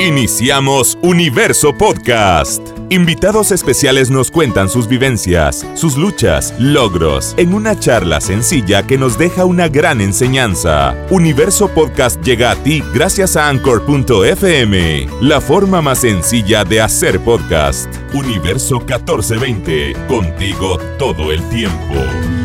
Iniciamos 0.00 0.96
Universo 1.02 1.76
Podcast. 1.76 2.62
Invitados 2.88 3.50
especiales 3.50 4.10
nos 4.10 4.30
cuentan 4.30 4.68
sus 4.68 4.86
vivencias, 4.86 5.66
sus 5.74 5.96
luchas, 5.96 6.54
logros, 6.60 7.34
en 7.36 7.52
una 7.52 7.76
charla 7.76 8.20
sencilla 8.20 8.86
que 8.86 8.96
nos 8.96 9.18
deja 9.18 9.44
una 9.44 9.66
gran 9.66 10.00
enseñanza. 10.00 10.94
Universo 11.10 11.66
Podcast 11.66 12.22
llega 12.22 12.52
a 12.52 12.56
ti 12.62 12.80
gracias 12.94 13.36
a 13.36 13.48
Anchor.fm, 13.48 15.08
la 15.20 15.40
forma 15.40 15.82
más 15.82 15.98
sencilla 15.98 16.62
de 16.62 16.80
hacer 16.80 17.18
podcast. 17.18 17.92
Universo 18.14 18.78
1420, 18.78 19.94
contigo 20.06 20.78
todo 20.96 21.32
el 21.32 21.42
tiempo. 21.48 22.37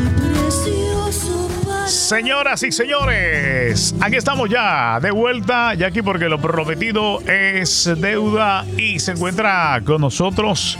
Señoras 1.85 2.63
y 2.63 2.71
señores, 2.71 3.93
aquí 3.99 4.15
estamos 4.15 4.49
ya 4.49 4.99
de 5.01 5.11
vuelta, 5.11 5.73
ya 5.73 5.87
aquí 5.87 6.01
porque 6.01 6.29
lo 6.29 6.39
prometido 6.39 7.19
es 7.21 7.89
deuda 7.97 8.65
y 8.77 8.99
se 8.99 9.11
encuentra 9.11 9.81
con 9.85 9.99
nosotros 9.99 10.77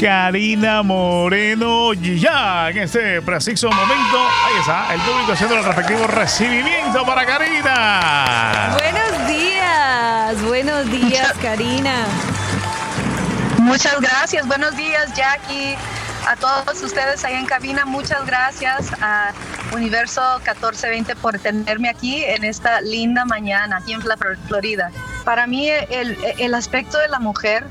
Karina 0.00 0.82
Moreno 0.82 1.92
ya 1.92 2.70
en 2.70 2.78
este 2.78 3.20
preciso 3.20 3.70
momento. 3.70 4.18
Ahí 4.46 4.60
está, 4.60 4.94
el 4.94 5.00
público 5.02 5.32
haciendo 5.32 5.56
el 5.56 5.64
respectivo 5.64 6.06
recibimiento 6.06 7.04
para 7.04 7.26
Karina. 7.26 8.70
Buenos 8.72 9.28
días, 9.28 10.42
buenos 10.44 10.90
días 10.90 11.32
Karina. 11.42 12.06
Muchas 13.58 14.00
gracias, 14.00 14.46
buenos 14.46 14.74
días 14.76 15.12
Jackie 15.14 15.76
a 16.28 16.36
todos 16.36 16.82
ustedes 16.82 17.24
ahí 17.24 17.36
en 17.36 17.46
cabina, 17.46 17.86
muchas 17.86 18.26
gracias 18.26 18.92
a 19.00 19.32
Universo 19.72 20.20
1420 20.40 21.16
por 21.16 21.38
tenerme 21.38 21.88
aquí 21.88 22.22
en 22.22 22.44
esta 22.44 22.82
linda 22.82 23.24
mañana 23.24 23.78
aquí 23.78 23.94
en 23.94 24.02
Florida. 24.46 24.90
Para 25.24 25.46
mí 25.46 25.70
el, 25.70 26.54
aspecto 26.54 26.98
de 26.98 27.08
la 27.08 27.18
mujer 27.18 27.64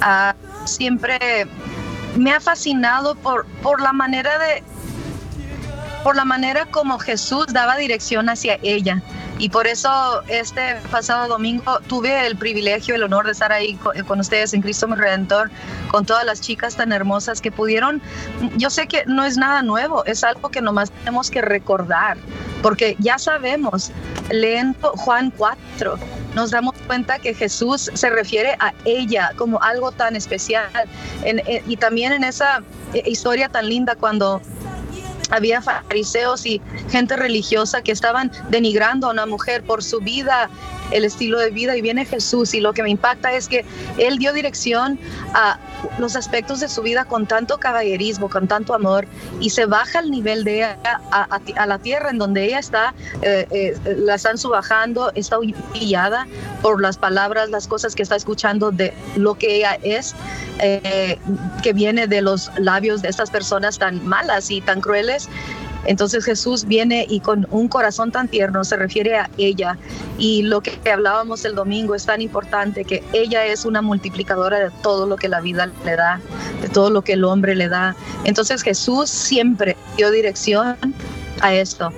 ah, 0.00 0.32
siempre 0.64 1.18
me 2.16 2.32
ha 2.32 2.38
fascinado 2.38 3.16
por, 3.16 3.46
por 3.62 3.80
la 3.80 3.92
manera 3.92 4.38
de 4.38 4.62
por 6.04 6.14
la 6.14 6.24
manera 6.24 6.66
como 6.66 7.00
Jesús 7.00 7.46
daba 7.48 7.76
dirección 7.76 8.28
hacia 8.28 8.60
ella. 8.62 9.02
Y 9.38 9.48
por 9.48 9.66
eso 9.66 10.22
este 10.28 10.76
pasado 10.90 11.28
domingo 11.28 11.80
tuve 11.88 12.26
el 12.26 12.36
privilegio, 12.36 12.94
el 12.94 13.02
honor 13.02 13.26
de 13.26 13.32
estar 13.32 13.52
ahí 13.52 13.74
con, 14.06 14.20
ustedes 14.20 14.54
en 14.54 14.62
Cristo 14.62 14.86
mi 14.86 14.94
Redentor, 14.94 15.50
con 15.88 16.06
todas 16.06 16.24
las 16.24 16.40
chicas 16.40 16.76
tan 16.76 16.92
hermosas 16.92 17.40
que 17.40 17.50
pudieron. 17.50 18.00
Yo 18.56 18.70
sé 18.70 18.86
que 18.86 19.04
no 19.06 19.24
es 19.24 19.36
nada 19.36 19.62
nuevo, 19.62 20.04
es 20.04 20.22
algo 20.22 20.50
que 20.50 20.62
nomás 20.62 20.90
tenemos 20.90 21.30
que 21.30 21.42
recordar, 21.42 22.16
porque 22.62 22.96
ya 23.00 23.18
sabemos, 23.18 23.90
leyendo 24.30 24.92
Juan 24.92 25.32
4, 25.36 25.98
nos 26.34 26.50
damos 26.50 26.74
cuenta 26.86 27.18
que 27.18 27.34
Jesús 27.34 27.90
se 27.92 28.10
refiere 28.10 28.56
a 28.60 28.72
ella 28.84 29.32
como 29.36 29.60
algo 29.62 29.90
tan 29.92 30.14
especial. 30.14 30.70
y 31.66 31.76
también 31.76 32.12
en 32.12 32.24
esa 32.24 32.62
eh, 32.92 33.02
historia 33.06 33.48
tan 33.48 33.68
linda 33.68 33.96
cuando 33.96 34.40
había 35.34 35.60
fariseos 35.62 36.46
y 36.46 36.60
gente 36.90 37.16
religiosa 37.16 37.82
que 37.82 37.92
estaban 37.92 38.30
denigrando 38.50 39.08
a 39.08 39.10
una 39.10 39.26
mujer 39.26 39.62
por 39.62 39.82
su 39.82 40.00
vida, 40.00 40.50
el 40.94 41.04
estilo 41.04 41.38
de 41.38 41.50
vida, 41.50 41.76
y 41.76 41.82
viene 41.82 42.04
Jesús 42.04 42.54
y 42.54 42.60
lo 42.60 42.72
que 42.72 42.82
me 42.82 42.90
impacta 42.90 43.32
es 43.32 43.48
que 43.48 43.64
Él 43.98 44.18
dio 44.18 44.32
dirección 44.32 44.98
a 45.34 45.58
los 45.98 46.16
aspectos 46.16 46.60
de 46.60 46.68
su 46.68 46.82
vida 46.82 47.04
con 47.04 47.26
tanto 47.26 47.58
caballerismo, 47.58 48.30
con 48.30 48.46
tanto 48.46 48.74
amor, 48.74 49.06
y 49.40 49.50
se 49.50 49.66
baja 49.66 49.98
el 49.98 50.10
nivel 50.10 50.44
de 50.44 50.58
ella 50.58 50.78
a, 51.10 51.66
la 51.66 51.78
tierra 51.78 52.10
en 52.10 52.18
donde 52.18 52.44
ella 52.44 52.60
está, 52.60 52.94
eh, 53.22 53.46
eh, 53.50 53.76
la 53.98 54.14
están 54.14 54.38
subajando, 54.38 55.12
está 55.14 55.38
humillada 55.38 56.26
por 56.62 56.80
las 56.80 56.96
palabras, 56.96 57.50
las 57.50 57.66
cosas 57.66 57.94
que 57.94 58.02
está 58.02 58.16
escuchando 58.16 58.70
de 58.70 58.94
lo 59.16 59.34
que 59.34 59.56
ella 59.56 59.78
es, 59.82 60.14
eh, 60.60 61.18
que 61.62 61.72
viene 61.72 62.06
de 62.06 62.22
los 62.22 62.50
labios 62.56 63.02
de 63.02 63.08
estas 63.08 63.30
personas 63.30 63.78
tan 63.78 64.06
malas 64.06 64.50
y 64.50 64.60
tan 64.60 64.80
crueles. 64.80 65.28
Entonces 65.86 66.24
Jesús 66.24 66.64
viene 66.64 67.06
y 67.08 67.20
con 67.20 67.46
un 67.50 67.68
corazón 67.68 68.10
tan 68.12 68.28
tierno 68.28 68.64
se 68.64 68.76
refiere 68.76 69.16
a 69.16 69.30
ella. 69.36 69.78
Y 70.18 70.42
lo 70.42 70.60
que 70.60 70.78
hablábamos 70.90 71.44
el 71.44 71.54
domingo 71.54 71.94
es 71.94 72.06
tan 72.06 72.20
importante 72.20 72.84
que 72.84 73.02
ella 73.12 73.44
es 73.46 73.64
una 73.64 73.82
multiplicadora 73.82 74.58
de 74.58 74.70
todo 74.82 75.06
lo 75.06 75.16
que 75.16 75.28
la 75.28 75.40
vida 75.40 75.70
le 75.84 75.96
da, 75.96 76.20
de 76.62 76.68
todo 76.68 76.90
lo 76.90 77.02
que 77.02 77.14
el 77.14 77.24
hombre 77.24 77.54
le 77.54 77.68
da. 77.68 77.96
Entonces 78.24 78.62
Jesús 78.62 79.10
siempre 79.10 79.76
dio 79.96 80.10
dirección 80.10 80.76
a 81.40 81.54
esto. 81.54 81.92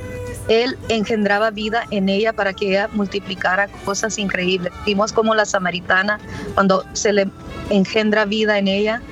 Él 0.48 0.78
engendraba 0.88 1.50
vida 1.50 1.84
en 1.90 2.08
ella 2.08 2.32
para 2.32 2.52
que 2.52 2.68
ella 2.68 2.88
multiplicara 2.92 3.68
cosas 3.84 4.18
increíbles. 4.18 4.72
Vimos 4.84 5.12
como 5.12 5.34
la 5.34 5.44
samaritana, 5.44 6.20
cuando 6.54 6.84
se 6.92 7.12
le 7.12 7.28
engendra 7.70 8.24
vida 8.24 8.58
en 8.58 8.68
ella, 8.68 9.02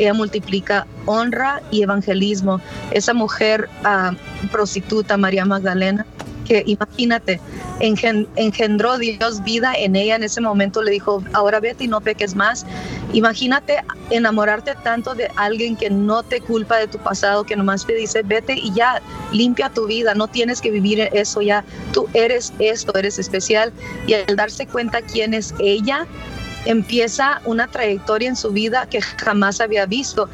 ella 0.00 0.14
multiplica 0.14 0.86
honra 1.06 1.62
y 1.70 1.82
evangelismo. 1.82 2.60
Esa 2.90 3.14
mujer 3.14 3.68
ah, 3.84 4.12
prostituta, 4.50 5.16
María 5.16 5.44
Magdalena, 5.44 6.06
que 6.50 6.64
imagínate, 6.66 7.40
engendró 7.78 8.98
Dios 8.98 9.42
vida 9.44 9.72
en 9.74 9.94
ella 9.94 10.16
en 10.16 10.24
ese 10.24 10.40
momento, 10.40 10.82
le 10.82 10.90
dijo, 10.90 11.22
ahora 11.32 11.60
vete 11.60 11.84
y 11.84 11.86
no 11.86 12.00
peques 12.00 12.34
más. 12.34 12.66
Imagínate 13.12 13.78
enamorarte 14.10 14.74
tanto 14.82 15.14
de 15.14 15.30
alguien 15.36 15.76
que 15.76 15.90
no 15.90 16.22
te 16.22 16.40
culpa 16.40 16.78
de 16.78 16.88
tu 16.88 16.98
pasado, 16.98 17.44
que 17.44 17.54
nomás 17.54 17.86
te 17.86 17.94
dice, 17.94 18.22
vete 18.22 18.54
y 18.54 18.72
ya, 18.72 19.00
limpia 19.32 19.70
tu 19.70 19.86
vida, 19.86 20.14
no 20.14 20.26
tienes 20.26 20.60
que 20.60 20.70
vivir 20.72 21.08
eso 21.12 21.40
ya, 21.40 21.64
tú 21.92 22.08
eres 22.14 22.52
esto, 22.58 22.96
eres 22.96 23.18
especial. 23.18 23.72
Y 24.06 24.14
al 24.14 24.34
darse 24.34 24.66
cuenta 24.66 25.02
quién 25.02 25.34
es 25.34 25.54
ella, 25.60 26.06
empieza 26.64 27.40
una 27.44 27.66
trayectoria 27.68 28.28
en 28.28 28.36
su 28.36 28.50
vida 28.50 28.86
que 28.86 29.00
jamás 29.00 29.60
había 29.60 29.86
visto. 29.86 30.28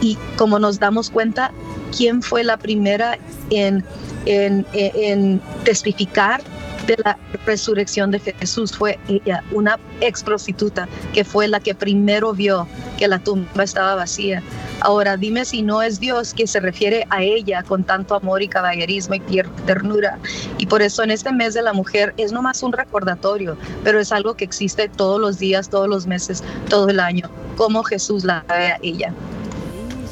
Y 0.00 0.16
como 0.36 0.58
nos 0.58 0.78
damos 0.78 1.10
cuenta, 1.10 1.52
¿quién 1.96 2.22
fue 2.22 2.44
la 2.44 2.56
primera 2.56 3.18
en, 3.50 3.84
en, 4.26 4.66
en 4.72 5.40
testificar 5.64 6.42
de 6.86 6.96
la 7.04 7.18
resurrección 7.46 8.10
de 8.10 8.20
Jesús 8.20 8.76
fue 8.76 8.98
ella, 9.08 9.42
una 9.52 9.78
ex 10.00 10.22
prostituta, 10.22 10.88
que 11.12 11.24
fue 11.24 11.48
la 11.48 11.60
que 11.60 11.74
primero 11.74 12.32
vio 12.32 12.66
que 12.98 13.08
la 13.08 13.18
tumba 13.18 13.64
estaba 13.64 13.94
vacía. 13.94 14.42
Ahora 14.80 15.16
dime 15.16 15.44
si 15.44 15.62
no 15.62 15.82
es 15.82 16.00
Dios 16.00 16.32
que 16.32 16.46
se 16.46 16.60
refiere 16.60 17.06
a 17.10 17.22
ella 17.22 17.62
con 17.62 17.84
tanto 17.84 18.14
amor 18.14 18.42
y 18.42 18.48
caballerismo 18.48 19.14
y 19.14 19.20
ternura. 19.66 20.18
Y 20.58 20.66
por 20.66 20.82
eso 20.82 21.02
en 21.02 21.10
este 21.10 21.32
mes 21.32 21.54
de 21.54 21.62
la 21.62 21.72
mujer 21.72 22.14
es 22.16 22.32
nomás 22.32 22.62
un 22.62 22.72
recordatorio, 22.72 23.56
pero 23.84 24.00
es 24.00 24.12
algo 24.12 24.34
que 24.34 24.44
existe 24.44 24.88
todos 24.88 25.20
los 25.20 25.38
días, 25.38 25.68
todos 25.68 25.88
los 25.88 26.06
meses, 26.06 26.42
todo 26.68 26.88
el 26.88 27.00
año, 27.00 27.30
como 27.56 27.82
Jesús 27.82 28.24
la 28.24 28.44
ve 28.48 28.72
a 28.72 28.78
ella 28.82 29.14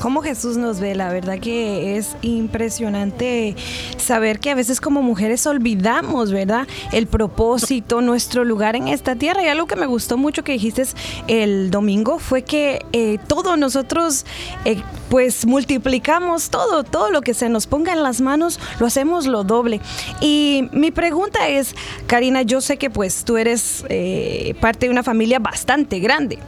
cómo 0.01 0.23
Jesús 0.23 0.57
nos 0.57 0.81
ve. 0.81 0.95
La 0.95 1.11
verdad 1.13 1.39
que 1.39 1.97
es 1.97 2.17
impresionante 2.23 3.57
saber 3.99 4.41
que 4.41 4.51
a 4.51 4.55
veces 4.55 4.81
como 4.81 5.03
mujeres 5.03 5.47
olvidamos, 5.47 6.33
¿verdad? 6.33 6.67
El 6.93 7.07
propósito, 7.07 8.01
nuestro 8.01 8.45
lugar 8.45 8.77
en 8.77 8.89
esta 8.89 9.17
tierra. 9.17 9.43
Y 9.43 9.49
algo 9.49 9.67
que 9.67 9.77
me 9.77 9.87
gustó 9.87 10.17
mucho 10.17 10.45
que 10.45 10.53
dijiste 10.53 10.79
el 11.27 11.71
domingo 11.71 12.19
fue 12.19 12.43
que 12.43 12.85
eh, 12.93 13.19
todos 13.27 13.59
nosotros 13.59 14.25
eh, 14.65 14.83
pues 15.09 15.47
multiplicamos 15.47 16.51
todo, 16.51 16.85
todo 16.85 17.11
lo 17.11 17.23
que 17.23 17.35
se 17.35 17.49
nos 17.49 17.67
ponga 17.67 17.93
en 17.93 18.03
las 18.03 18.21
manos, 18.21 18.61
lo 18.79 18.87
hacemos 18.87 19.27
lo 19.27 19.45
doble. 19.45 19.81
Y 20.21 20.69
mi 20.73 20.91
pregunta 20.91 21.49
es, 21.49 21.75
Karina, 22.07 22.43
yo 22.43 22.61
sé 22.61 22.77
que 22.77 22.91
pues 22.91 23.25
tú 23.25 23.37
eres 23.37 23.85
eh, 23.89 24.55
parte 24.61 24.87
de 24.87 24.93
una 24.93 25.03
familia 25.03 25.39
bastante 25.39 25.99
grande. 25.99 26.39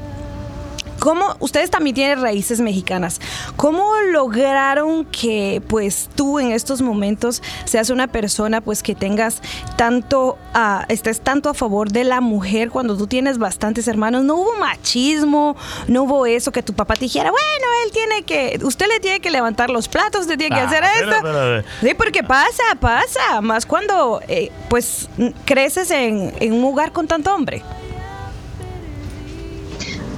¿Cómo, 1.01 1.35
ustedes 1.41 1.71
también 1.71 1.95
tienen 1.95 2.21
raíces 2.21 2.61
mexicanas, 2.61 3.21
¿cómo 3.57 3.95
lograron 4.13 5.07
que 5.07 5.63
pues 5.67 6.11
tú 6.15 6.39
en 6.39 6.53
estos 6.53 6.83
momentos 6.83 7.43
seas 7.65 7.89
una 7.89 8.07
persona 8.07 8.61
pues 8.61 8.83
que 8.83 8.95
tengas 8.95 9.41
tanto, 9.77 10.37
uh, 10.55 10.85
estés 10.89 11.23
tanto 11.23 11.49
a 11.49 11.55
favor 11.55 11.91
de 11.91 12.05
la 12.05 12.21
mujer 12.21 12.71
cuando 12.71 12.99
tú 12.99 13.07
tienes 13.07 13.39
bastantes 13.39 13.89
hermanos? 13.89 14.25
No 14.25 14.37
hubo 14.37 14.57
machismo, 14.59 15.57
no 15.89 16.03
hubo 16.03 16.27
eso 16.27 16.53
que 16.53 16.63
tu 16.63 16.75
papá 16.75 16.95
te 16.95 17.07
dijera, 17.07 17.31
bueno, 17.31 17.67
él 17.87 17.93
tiene 17.93 18.23
que, 18.23 18.61
usted 18.63 18.87
le 18.87 19.01
tiene 19.01 19.21
que 19.21 19.31
levantar 19.31 19.71
los 19.71 19.89
platos, 19.89 20.23
usted 20.23 20.37
tiene 20.37 20.55
que 20.55 20.61
ah, 20.61 20.67
hacer 20.67 20.85
esto. 20.85 21.69
Sí, 21.81 21.95
porque 21.95 22.23
pasa, 22.23 22.63
pasa, 22.79 23.41
más 23.41 23.65
cuando 23.65 24.21
eh, 24.29 24.53
pues 24.69 25.09
creces 25.47 25.91
en, 25.91 26.35
en 26.41 26.53
un 26.53 26.61
lugar 26.61 26.93
con 26.93 27.07
tanto 27.07 27.35
hombre. 27.35 27.63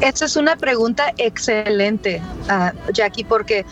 Esa 0.02 0.24
es 0.24 0.34
una 0.34 0.56
pregunta 0.56 1.12
excelente, 1.16 2.20
uh, 2.50 2.92
Jackie, 2.92 3.22
porque 3.22 3.64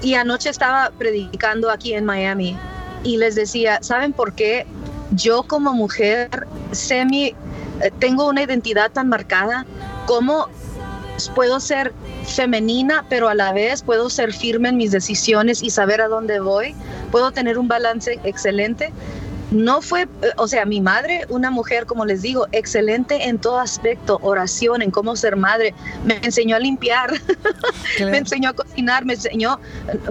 y 0.00 0.14
anoche 0.14 0.48
estaba 0.48 0.90
predicando 0.98 1.70
aquí 1.70 1.92
en 1.92 2.06
Miami 2.06 2.56
y 3.02 3.18
les 3.18 3.34
decía, 3.34 3.78
¿saben 3.82 4.14
por 4.14 4.32
qué 4.32 4.66
yo 5.12 5.42
como 5.42 5.74
mujer 5.74 6.46
semi 6.72 7.26
eh, 7.26 7.90
tengo 7.98 8.26
una 8.26 8.42
identidad 8.42 8.90
tan 8.90 9.10
marcada? 9.10 9.66
¿Cómo 10.06 10.48
puedo 11.34 11.60
ser 11.60 11.92
femenina, 12.26 13.04
pero 13.10 13.28
a 13.28 13.34
la 13.34 13.52
vez 13.52 13.82
puedo 13.82 14.08
ser 14.08 14.32
firme 14.32 14.70
en 14.70 14.78
mis 14.78 14.92
decisiones 14.92 15.62
y 15.62 15.68
saber 15.68 16.00
a 16.00 16.08
dónde 16.08 16.40
voy? 16.40 16.74
¿Puedo 17.10 17.32
tener 17.32 17.58
un 17.58 17.68
balance 17.68 18.18
excelente? 18.24 18.92
No 19.54 19.80
fue, 19.80 20.02
eh, 20.02 20.30
o 20.36 20.48
sea, 20.48 20.66
mi 20.66 20.80
madre, 20.80 21.24
una 21.28 21.50
mujer, 21.50 21.86
como 21.86 22.04
les 22.04 22.22
digo, 22.22 22.46
excelente 22.52 23.28
en 23.28 23.38
todo 23.38 23.60
aspecto, 23.60 24.18
oración, 24.22 24.82
en 24.82 24.90
cómo 24.90 25.16
ser 25.16 25.36
madre, 25.36 25.74
me 26.04 26.16
enseñó 26.16 26.56
a 26.56 26.58
limpiar, 26.58 27.12
me 28.00 28.18
enseñó 28.18 28.50
a 28.50 28.52
cocinar, 28.52 29.04
me 29.04 29.14
enseñó, 29.14 29.60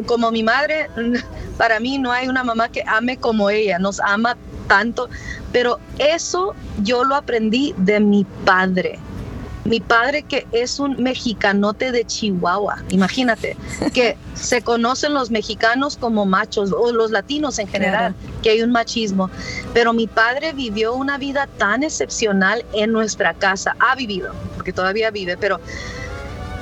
como 0.06 0.32
mi 0.32 0.44
madre, 0.44 0.90
para 1.58 1.80
mí 1.80 1.98
no 1.98 2.12
hay 2.12 2.28
una 2.28 2.44
mamá 2.44 2.70
que 2.70 2.84
ame 2.88 3.18
como 3.18 3.50
ella, 3.50 3.78
nos 3.80 4.00
ama 4.00 4.38
tanto, 4.68 5.10
pero 5.52 5.80
eso 6.00 6.56
yo 6.82 7.04
lo 7.04 7.16
aprendí 7.16 7.76
de 7.78 8.00
mi 8.00 8.26
padre. 8.46 8.98
Mi 9.66 9.80
padre 9.80 10.24
que 10.24 10.46
es 10.52 10.78
un 10.78 11.02
mexicanote 11.02 11.94
de 11.94 12.06
Chihuahua, 12.06 12.84
imagínate, 12.90 13.56
que 13.94 14.18
se 14.34 14.62
conocen 14.62 15.14
los 15.14 15.32
mexicanos 15.32 15.96
como 15.96 16.26
machos 16.26 16.74
o 16.74 16.92
los 16.92 17.12
latinos 17.12 17.60
en 17.60 17.68
general, 17.68 18.14
que 18.44 18.52
hay 18.52 18.62
un 18.62 18.72
machismo, 18.72 19.32
pero 19.74 19.94
mi 19.94 20.06
padre 20.06 20.54
vivió 20.54 20.94
una 20.94 21.18
vida 21.18 21.48
tan 21.58 21.82
excepcional 21.82 22.64
en 22.74 22.92
nuestra 22.92 23.34
casa, 23.34 23.76
ha 23.80 23.96
vivido, 23.96 24.34
porque 24.56 24.72
todavía 24.72 25.10
vive, 25.10 25.36
pero 25.38 25.60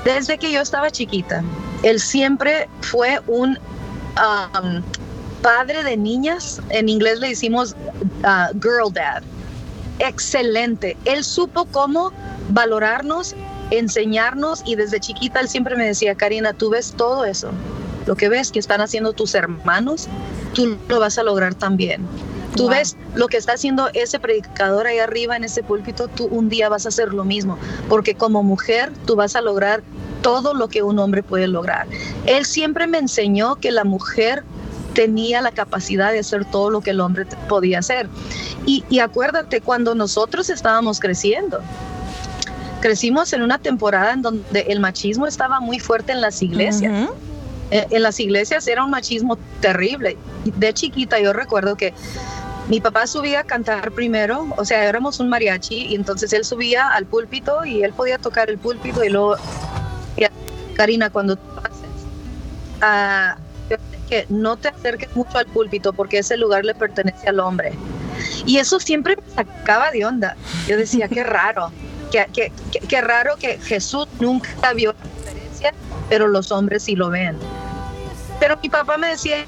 desde 0.06 0.38
que 0.38 0.52
yo 0.52 0.62
estaba 0.62 0.90
chiquita, 0.90 1.44
él 1.84 2.00
siempre 2.00 2.70
fue 2.82 3.20
un 3.28 3.58
um, 4.18 4.82
padre 5.42 5.84
de 5.84 5.98
niñas, 5.98 6.62
en 6.70 6.88
inglés 6.88 7.20
le 7.20 7.30
decimos 7.30 7.76
uh, 8.24 8.58
girl 8.60 8.94
dad, 8.94 9.24
excelente. 10.00 10.98
Él 11.06 11.24
supo 11.24 11.66
cómo 11.66 12.12
valorarnos, 12.50 13.36
enseñarnos 13.72 14.62
y 14.66 14.76
desde 14.76 15.00
chiquita 15.00 15.40
él 15.40 15.48
siempre 15.48 15.76
me 15.76 15.86
decía, 15.86 16.16
Karina, 16.16 16.54
tú 16.54 16.70
ves 16.70 16.94
todo 16.96 17.26
eso, 17.26 17.52
lo 18.06 18.16
que 18.16 18.30
ves 18.30 18.52
que 18.52 18.60
están 18.60 18.82
haciendo 18.82 19.14
tus 19.14 19.36
hermanos, 19.36 20.08
tú 20.54 20.78
lo 20.88 21.00
vas 21.00 21.18
a 21.18 21.24
lograr 21.24 21.56
también. 21.56 22.06
Tú 22.56 22.68
ves 22.68 22.98
lo 23.16 23.28
que 23.28 23.38
está 23.38 23.54
haciendo 23.54 23.90
ese 23.94 24.20
predicador 24.20 24.86
ahí 24.86 25.00
arriba 25.00 25.38
en 25.38 25.46
ese 25.46 25.64
púlpito, 25.64 26.10
tú 26.10 26.26
un 26.26 26.50
día 26.50 26.68
vas 26.68 26.86
a 26.86 26.90
hacer 26.90 27.14
lo 27.14 27.24
mismo, 27.24 27.58
porque 27.88 28.16
como 28.16 28.44
mujer 28.44 28.92
tú 29.06 29.16
vas 29.16 29.38
a 29.38 29.42
lograr 29.42 29.84
todo 30.22 30.54
lo 30.54 30.68
que 30.68 30.84
un 30.84 31.00
hombre 31.00 31.24
puede 31.24 31.48
lograr. 31.48 31.88
Él 32.26 32.46
siempre 32.46 32.88
me 32.88 32.98
enseñó 32.98 33.56
que 33.56 33.72
la 33.72 33.86
mujer 33.86 34.44
tenía 34.94 35.42
la 35.42 35.52
capacidad 35.52 36.12
de 36.12 36.20
hacer 36.20 36.44
todo 36.44 36.70
lo 36.70 36.82
que 36.82 36.90
el 36.92 37.00
hombre 37.00 37.26
podía 37.48 37.80
hacer. 37.80 38.10
Y, 38.66 38.84
y 38.90 39.00
acuérdate, 39.00 39.62
cuando 39.62 39.96
nosotros 39.96 40.50
estábamos 40.50 41.00
creciendo, 41.00 41.62
crecimos 42.82 43.32
en 43.32 43.42
una 43.44 43.60
temporada 43.60 44.12
en 44.12 44.22
donde 44.22 44.62
el 44.62 44.82
machismo 44.82 45.26
estaba 45.26 45.62
muy 45.62 45.80
fuerte 45.80 46.12
en 46.12 46.20
las 46.20 46.42
iglesias. 46.42 46.92
Eh, 46.92 47.10
en 47.72 48.04
las 48.04 48.20
iglesias 48.20 48.68
era 48.68 48.84
un 48.84 48.92
machismo 48.92 49.38
terrible. 49.62 50.18
De 50.44 50.74
chiquita 50.74 51.20
yo 51.20 51.34
recuerdo 51.34 51.76
que 51.76 51.94
mi 52.68 52.80
papá 52.80 53.08
subía 53.08 53.42
a 53.42 53.44
cantar 53.44 53.92
primero, 53.92 54.48
o 54.58 54.64
sea, 54.66 54.86
éramos 54.86 55.20
un 55.20 55.30
mariachi 55.30 55.88
y 55.88 55.96
entonces 55.96 56.32
él 56.34 56.46
subía 56.46 56.90
al 56.90 57.06
púlpito 57.06 57.66
y 57.66 57.84
él 57.84 57.92
podía 57.94 58.18
tocar 58.18 58.50
el 58.50 58.58
púlpito 58.58 59.04
y 59.04 59.10
luego, 59.10 59.36
Karina, 60.76 61.10
cuando 61.10 61.36
tú 61.36 61.42
pases, 61.56 61.78
uh, 62.82 63.78
que 64.10 64.26
no 64.30 64.58
te 64.58 64.68
acerques 64.68 65.16
mucho 65.16 65.38
al 65.38 65.46
púlpito 65.48 65.94
porque 65.94 66.20
ese 66.20 66.38
lugar 66.38 66.66
le 66.66 66.76
pertenece 66.76 67.28
al 67.28 67.40
hombre. 67.40 67.74
Y 68.46 68.58
eso 68.58 68.80
siempre 68.80 69.16
me 69.16 69.34
sacaba 69.34 69.92
de 69.92 70.06
onda. 70.06 70.36
Yo 70.68 70.78
decía, 70.78 71.08
qué 71.08 71.24
raro. 71.24 71.72
Qué, 72.12 73.02
raro 73.02 73.38
que 73.38 73.58
Jesús 73.60 74.08
nunca 74.20 74.74
vio 74.74 74.94
pero 76.10 76.28
los 76.28 76.52
hombres 76.52 76.84
sí 76.84 76.96
lo 76.96 77.10
ven. 77.10 77.38
Pero 78.40 78.58
mi 78.62 78.70
papá 78.70 78.98
me 78.98 79.08
decía, 79.08 79.46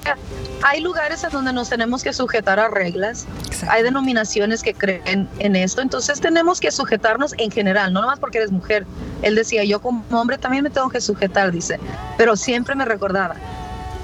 hay 0.62 0.80
lugares 0.81 1.24
en 1.24 1.31
donde 1.31 1.51
nos 1.51 1.69
tenemos 1.69 2.04
que 2.04 2.13
sujetar 2.13 2.60
a 2.60 2.69
reglas, 2.69 3.25
hay 3.68 3.81
denominaciones 3.83 4.62
que 4.62 4.74
creen 4.74 5.27
en 5.39 5.56
esto, 5.56 5.81
entonces 5.81 6.21
tenemos 6.21 6.60
que 6.60 6.71
sujetarnos 6.71 7.33
en 7.38 7.50
general, 7.50 7.92
no 7.92 8.01
nomás 8.01 8.19
porque 8.19 8.38
eres 8.38 8.51
mujer. 8.51 8.86
Él 9.24 9.36
decía, 9.36 9.63
yo 9.63 9.81
como 9.81 10.04
hombre 10.12 10.38
también 10.38 10.63
me 10.63 10.69
tengo 10.69 10.89
que 10.89 11.01
sujetar, 11.01 11.51
dice, 11.51 11.80
pero 12.18 12.36
siempre 12.36 12.75
me 12.75 12.86
recordaba, 12.86 13.36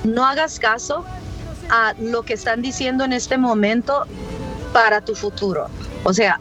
no 0.03 0.25
hagas 0.25 0.59
caso 0.59 1.05
a 1.69 1.93
lo 1.99 2.23
que 2.23 2.33
están 2.33 2.61
diciendo 2.61 3.03
en 3.03 3.13
este 3.13 3.37
momento 3.37 4.05
para 4.73 5.01
tu 5.01 5.15
futuro. 5.15 5.67
O 6.03 6.13
sea, 6.13 6.39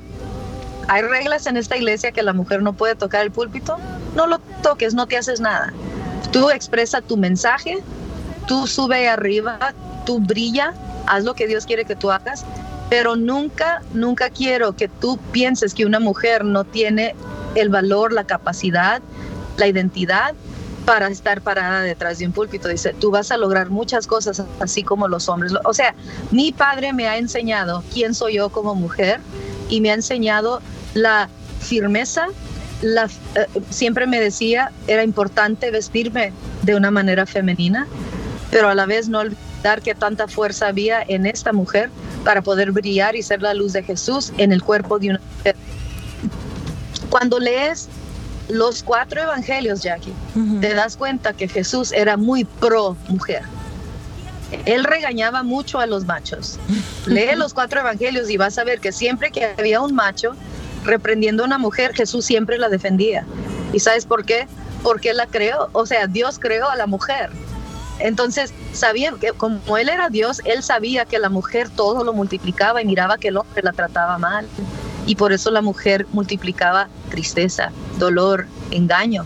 hay 0.88 1.02
reglas 1.02 1.46
en 1.46 1.56
esta 1.56 1.76
iglesia 1.76 2.12
que 2.12 2.22
la 2.22 2.32
mujer 2.32 2.62
no 2.62 2.72
puede 2.72 2.94
tocar 2.94 3.22
el 3.22 3.30
púlpito, 3.30 3.76
no 4.18 4.26
lo 4.26 4.40
toques, 4.62 4.94
no 4.94 5.06
te 5.06 5.16
haces 5.16 5.40
nada. 5.40 5.72
Tú 6.32 6.50
expresa 6.50 7.00
tu 7.00 7.16
mensaje, 7.16 7.78
tú 8.48 8.66
sube 8.66 9.08
arriba, 9.08 9.72
tú 10.04 10.18
brilla, 10.18 10.74
haz 11.06 11.22
lo 11.22 11.34
que 11.34 11.46
Dios 11.46 11.66
quiere 11.66 11.84
que 11.84 11.94
tú 11.94 12.10
hagas, 12.10 12.44
pero 12.90 13.14
nunca, 13.14 13.80
nunca 13.94 14.28
quiero 14.28 14.74
que 14.74 14.88
tú 14.88 15.20
pienses 15.30 15.72
que 15.72 15.86
una 15.86 16.00
mujer 16.00 16.44
no 16.44 16.64
tiene 16.64 17.14
el 17.54 17.68
valor, 17.68 18.12
la 18.12 18.24
capacidad, 18.24 19.00
la 19.56 19.68
identidad 19.68 20.34
para 20.84 21.06
estar 21.06 21.40
parada 21.40 21.82
detrás 21.82 22.18
de 22.18 22.26
un 22.26 22.32
púlpito. 22.32 22.66
Dice, 22.66 22.94
tú 22.94 23.12
vas 23.12 23.30
a 23.30 23.36
lograr 23.36 23.70
muchas 23.70 24.08
cosas 24.08 24.42
así 24.58 24.82
como 24.82 25.06
los 25.06 25.28
hombres. 25.28 25.52
O 25.64 25.74
sea, 25.74 25.94
mi 26.32 26.50
padre 26.50 26.92
me 26.92 27.06
ha 27.06 27.18
enseñado 27.18 27.84
quién 27.92 28.14
soy 28.14 28.34
yo 28.34 28.48
como 28.48 28.74
mujer 28.74 29.20
y 29.68 29.80
me 29.80 29.92
ha 29.92 29.94
enseñado 29.94 30.60
la 30.94 31.28
firmeza, 31.60 32.26
eh, 32.82 33.46
siempre 33.70 34.06
me 34.06 34.20
decía, 34.20 34.72
era 34.86 35.02
importante 35.02 35.70
vestirme 35.70 36.32
de 36.62 36.76
una 36.76 36.90
manera 36.90 37.26
femenina, 37.26 37.86
pero 38.50 38.68
a 38.68 38.74
la 38.74 38.86
vez 38.86 39.08
no 39.08 39.20
olvidar 39.20 39.82
que 39.82 39.94
tanta 39.94 40.28
fuerza 40.28 40.68
había 40.68 41.02
en 41.06 41.26
esta 41.26 41.52
mujer 41.52 41.90
para 42.24 42.42
poder 42.42 42.72
brillar 42.72 43.16
y 43.16 43.22
ser 43.22 43.42
la 43.42 43.54
luz 43.54 43.72
de 43.72 43.82
Jesús 43.82 44.32
en 44.38 44.52
el 44.52 44.62
cuerpo 44.62 44.98
de 44.98 45.10
una 45.10 45.20
mujer. 45.36 45.56
Cuando 47.10 47.38
lees 47.38 47.88
los 48.48 48.82
cuatro 48.82 49.22
evangelios, 49.22 49.82
Jackie, 49.82 50.12
te 50.60 50.74
das 50.74 50.96
cuenta 50.96 51.32
que 51.32 51.48
Jesús 51.48 51.92
era 51.92 52.16
muy 52.16 52.44
pro 52.44 52.96
mujer. 53.08 53.42
Él 54.64 54.84
regañaba 54.84 55.42
mucho 55.42 55.78
a 55.78 55.86
los 55.86 56.06
machos. 56.06 56.58
Lee 57.06 57.30
los 57.36 57.52
cuatro 57.52 57.80
evangelios 57.80 58.30
y 58.30 58.36
vas 58.36 58.58
a 58.58 58.64
ver 58.64 58.80
que 58.80 58.92
siempre 58.92 59.30
que 59.30 59.44
había 59.58 59.80
un 59.80 59.94
macho, 59.94 60.34
reprendiendo 60.88 61.42
a 61.42 61.46
una 61.46 61.58
mujer, 61.58 61.94
Jesús 61.94 62.24
siempre 62.24 62.58
la 62.58 62.68
defendía. 62.68 63.24
¿Y 63.72 63.80
sabes 63.80 64.06
por 64.06 64.24
qué? 64.24 64.48
Porque 64.82 65.12
la 65.12 65.26
creó, 65.26 65.68
o 65.72 65.86
sea, 65.86 66.06
Dios 66.06 66.38
creó 66.38 66.68
a 66.68 66.76
la 66.76 66.86
mujer. 66.86 67.30
Entonces, 67.98 68.54
sabía 68.72 69.12
que 69.20 69.32
como 69.32 69.76
él 69.76 69.88
era 69.88 70.08
Dios, 70.08 70.40
él 70.44 70.62
sabía 70.62 71.04
que 71.04 71.18
la 71.18 71.28
mujer 71.28 71.68
todo 71.68 72.04
lo 72.04 72.12
multiplicaba 72.12 72.80
y 72.80 72.84
miraba 72.84 73.18
que 73.18 73.28
el 73.28 73.36
hombre 73.36 73.62
la 73.62 73.72
trataba 73.72 74.18
mal. 74.18 74.46
Y 75.06 75.16
por 75.16 75.32
eso 75.32 75.50
la 75.50 75.62
mujer 75.62 76.06
multiplicaba 76.12 76.88
tristeza, 77.10 77.70
dolor, 77.98 78.46
engaño. 78.70 79.24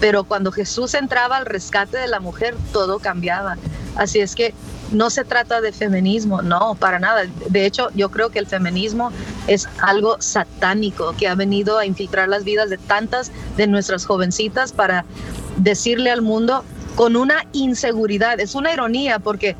Pero 0.00 0.24
cuando 0.24 0.52
Jesús 0.52 0.94
entraba 0.94 1.36
al 1.36 1.46
rescate 1.46 1.98
de 1.98 2.08
la 2.08 2.20
mujer, 2.20 2.56
todo 2.72 2.98
cambiaba. 2.98 3.56
Así 3.96 4.20
es 4.20 4.34
que 4.34 4.54
no 4.92 5.10
se 5.10 5.24
trata 5.24 5.60
de 5.60 5.72
feminismo, 5.72 6.42
no, 6.42 6.74
para 6.74 6.98
nada. 6.98 7.26
De 7.48 7.66
hecho, 7.66 7.88
yo 7.94 8.10
creo 8.10 8.30
que 8.30 8.38
el 8.38 8.46
feminismo 8.46 9.10
es 9.46 9.68
algo 9.80 10.16
satánico 10.20 11.14
que 11.18 11.28
ha 11.28 11.34
venido 11.34 11.78
a 11.78 11.86
infiltrar 11.86 12.28
las 12.28 12.44
vidas 12.44 12.70
de 12.70 12.78
tantas 12.78 13.30
de 13.56 13.66
nuestras 13.66 14.06
jovencitas 14.06 14.72
para 14.72 15.04
decirle 15.56 16.10
al 16.10 16.22
mundo 16.22 16.64
con 16.96 17.16
una 17.16 17.44
inseguridad. 17.52 18.40
Es 18.40 18.54
una 18.54 18.72
ironía 18.72 19.18
porque 19.18 19.56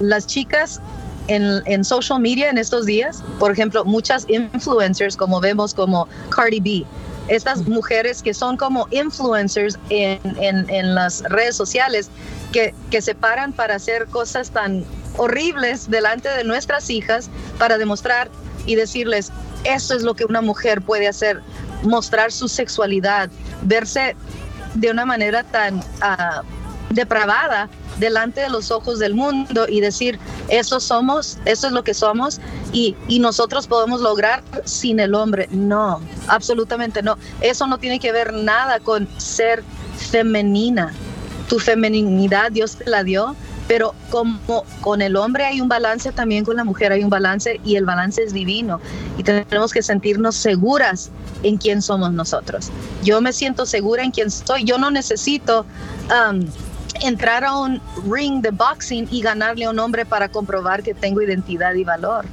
las 0.00 0.26
chicas 0.26 0.80
en, 1.28 1.62
en, 1.66 1.84
social 1.84 2.20
media 2.20 2.50
en 2.50 2.58
estos 2.58 2.86
días, 2.86 3.22
por 3.38 3.50
ejemplo, 3.50 3.84
muchas 3.84 4.26
influencers 4.28 5.16
como 5.16 5.40
vemos 5.40 5.74
como 5.74 6.08
Cardi 6.30 6.60
B, 6.60 6.86
estas 7.28 7.66
mujeres 7.66 8.22
que 8.22 8.34
son 8.34 8.56
como 8.56 8.86
influencers 8.90 9.78
en, 9.90 10.20
en, 10.38 10.94
las 10.94 11.22
redes 11.24 11.56
sociales, 11.56 12.10
que, 12.52 12.74
que 12.90 13.02
se 13.02 13.14
paran 13.14 13.52
para 13.52 13.76
hacer 13.76 14.06
cosas 14.06 14.50
tan 14.50 14.84
horribles 15.16 15.90
delante 15.90 16.28
de 16.28 16.44
nuestras 16.44 16.90
hijas 16.90 17.30
para 17.58 17.78
demostrar 17.78 18.30
y 18.66 18.74
decirles, 18.74 19.32
eso 19.64 19.94
es 19.94 20.02
lo 20.02 20.14
que 20.14 20.24
una 20.24 20.40
mujer 20.40 20.82
puede 20.82 21.08
hacer, 21.08 21.40
mostrar 21.82 22.32
su 22.32 22.48
sexualidad, 22.48 23.30
verse 23.62 24.16
de 24.74 24.90
una 24.90 25.04
manera 25.04 25.42
tan 25.44 25.78
uh, 25.78 26.42
depravada 26.90 27.68
delante 27.98 28.40
de 28.42 28.50
los 28.50 28.70
ojos 28.70 28.98
del 28.98 29.14
mundo 29.14 29.66
y 29.68 29.80
decir, 29.80 30.18
eso 30.48 30.80
somos, 30.80 31.38
eso 31.44 31.66
es 31.66 31.72
lo 31.72 31.82
que 31.82 31.94
somos 31.94 32.40
y, 32.72 32.94
y, 33.08 33.18
nosotros 33.18 33.66
podemos 33.66 34.00
lograr 34.00 34.42
sin 34.64 35.00
el 35.00 35.14
hombre. 35.14 35.48
No, 35.50 36.00
absolutamente 36.28 37.02
no. 37.02 37.16
Eso 37.40 37.66
no 37.66 37.78
tiene 37.78 37.98
que 37.98 38.12
ver 38.12 38.32
nada 38.32 38.80
con 38.80 39.08
ser 39.18 39.64
femenina 40.10 40.92
tu 41.48 41.58
femeninidad 41.58 42.50
Dios 42.52 42.76
te 42.76 42.88
la 42.90 43.04
dio, 43.04 43.36
pero 43.68 43.94
como 44.10 44.64
con 44.80 45.02
el 45.02 45.16
hombre 45.16 45.44
hay 45.44 45.60
un 45.60 45.68
balance, 45.68 46.12
también 46.12 46.44
con 46.44 46.56
la 46.56 46.64
mujer 46.64 46.92
hay 46.92 47.02
un 47.02 47.10
balance 47.10 47.60
y 47.64 47.76
el 47.76 47.84
balance 47.84 48.22
es 48.22 48.32
divino 48.32 48.80
y 49.18 49.22
tenemos 49.22 49.72
que 49.72 49.82
sentirnos 49.82 50.36
seguras 50.36 51.10
en 51.42 51.56
quién 51.56 51.82
somos 51.82 52.12
nosotros. 52.12 52.70
Yo 53.02 53.20
me 53.20 53.32
siento 53.32 53.66
segura 53.66 54.02
en 54.02 54.10
quién 54.10 54.30
soy, 54.30 54.64
yo 54.64 54.78
no 54.78 54.90
necesito 54.90 55.66
um, 56.10 56.46
entrar 57.02 57.44
a 57.44 57.56
un 57.56 57.80
ring 58.10 58.42
de 58.42 58.50
boxing 58.50 59.08
y 59.10 59.22
ganarle 59.22 59.64
a 59.64 59.70
un 59.70 59.78
hombre 59.78 60.04
para 60.04 60.28
comprobar 60.28 60.82
que 60.82 60.94
tengo 60.94 61.22
identidad 61.22 61.74
y 61.74 61.84
valor. 61.84 62.24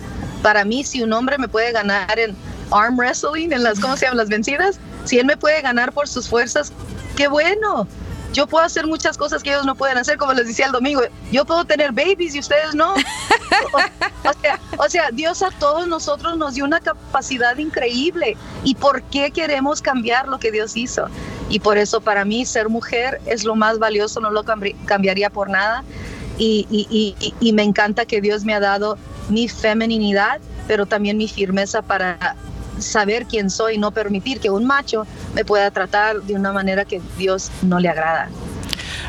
Para 0.41 0.65
mí, 0.65 0.83
si 0.83 1.01
un 1.01 1.13
hombre 1.13 1.37
me 1.37 1.47
puede 1.47 1.71
ganar 1.71 2.17
en 2.19 2.35
arm 2.71 2.97
wrestling, 2.97 3.51
en 3.51 3.63
las, 3.63 3.79
¿cómo 3.79 3.95
se 3.95 4.05
llaman? 4.05 4.17
Las 4.17 4.29
vencidas, 4.29 4.79
si 5.05 5.19
él 5.19 5.25
me 5.25 5.37
puede 5.37 5.61
ganar 5.61 5.91
por 5.93 6.07
sus 6.07 6.27
fuerzas, 6.27 6.71
qué 7.15 7.27
bueno. 7.27 7.87
Yo 8.33 8.47
puedo 8.47 8.65
hacer 8.65 8.87
muchas 8.87 9.15
cosas 9.15 9.43
que 9.43 9.51
ellos 9.51 9.65
no 9.65 9.75
pueden 9.75 9.97
hacer, 9.97 10.17
como 10.17 10.33
les 10.33 10.47
decía 10.47 10.65
el 10.65 10.71
domingo. 10.71 11.01
Yo 11.31 11.45
puedo 11.45 11.65
tener 11.65 11.91
babies 11.91 12.33
y 12.33 12.39
ustedes 12.39 12.73
no. 12.73 12.93
O, 14.77 14.89
sea, 14.89 15.09
Dios 15.11 15.43
a 15.43 15.51
todos 15.51 15.87
nosotros 15.87 16.37
nos 16.37 16.55
dio 16.55 16.65
una 16.65 16.79
capacidad 16.79 17.57
increíble. 17.57 18.35
¿Y 18.63 18.73
por 18.75 19.03
qué 19.03 19.31
queremos 19.31 19.81
cambiar 19.81 20.27
lo 20.27 20.39
que 20.39 20.51
Dios 20.51 20.75
hizo? 20.75 21.07
Y 21.53 21.59
por 21.59 21.77
eso 21.77 22.01
para 22.01 22.25
mí 22.25 22.47
ser 22.47 22.67
mujer 22.67 23.21
es 23.27 23.43
lo 23.43 23.55
más 23.55 23.77
valioso, 23.77 24.19
no 24.19 24.31
lo 24.31 24.43
cambiaría 24.85 25.29
por 25.29 25.51
nada. 25.51 25.83
Y, 26.39 27.15
me 27.53 27.61
encanta 27.61 28.05
que 28.05 28.21
Dios 28.21 28.43
me 28.43 28.55
ha 28.55 28.59
dado 28.59 28.97
mi 29.29 29.47
femeninidad, 29.47 30.41
pero 30.67 30.87
también 30.87 31.15
mi 31.15 31.27
firmeza 31.27 31.83
para 31.83 32.35
saber 32.79 33.27
quién 33.27 33.51
soy 33.51 33.75
y 33.75 33.77
no 33.77 33.91
permitir 33.91 34.39
que 34.39 34.49
un 34.49 34.65
macho 34.65 35.05
me 35.35 35.45
pueda 35.45 35.69
tratar 35.69 36.23
de 36.23 36.33
una 36.33 36.51
manera 36.51 36.85
que 36.85 37.03
Dios 37.19 37.51
no 37.61 37.79
le 37.79 37.87
agrada. 37.87 38.29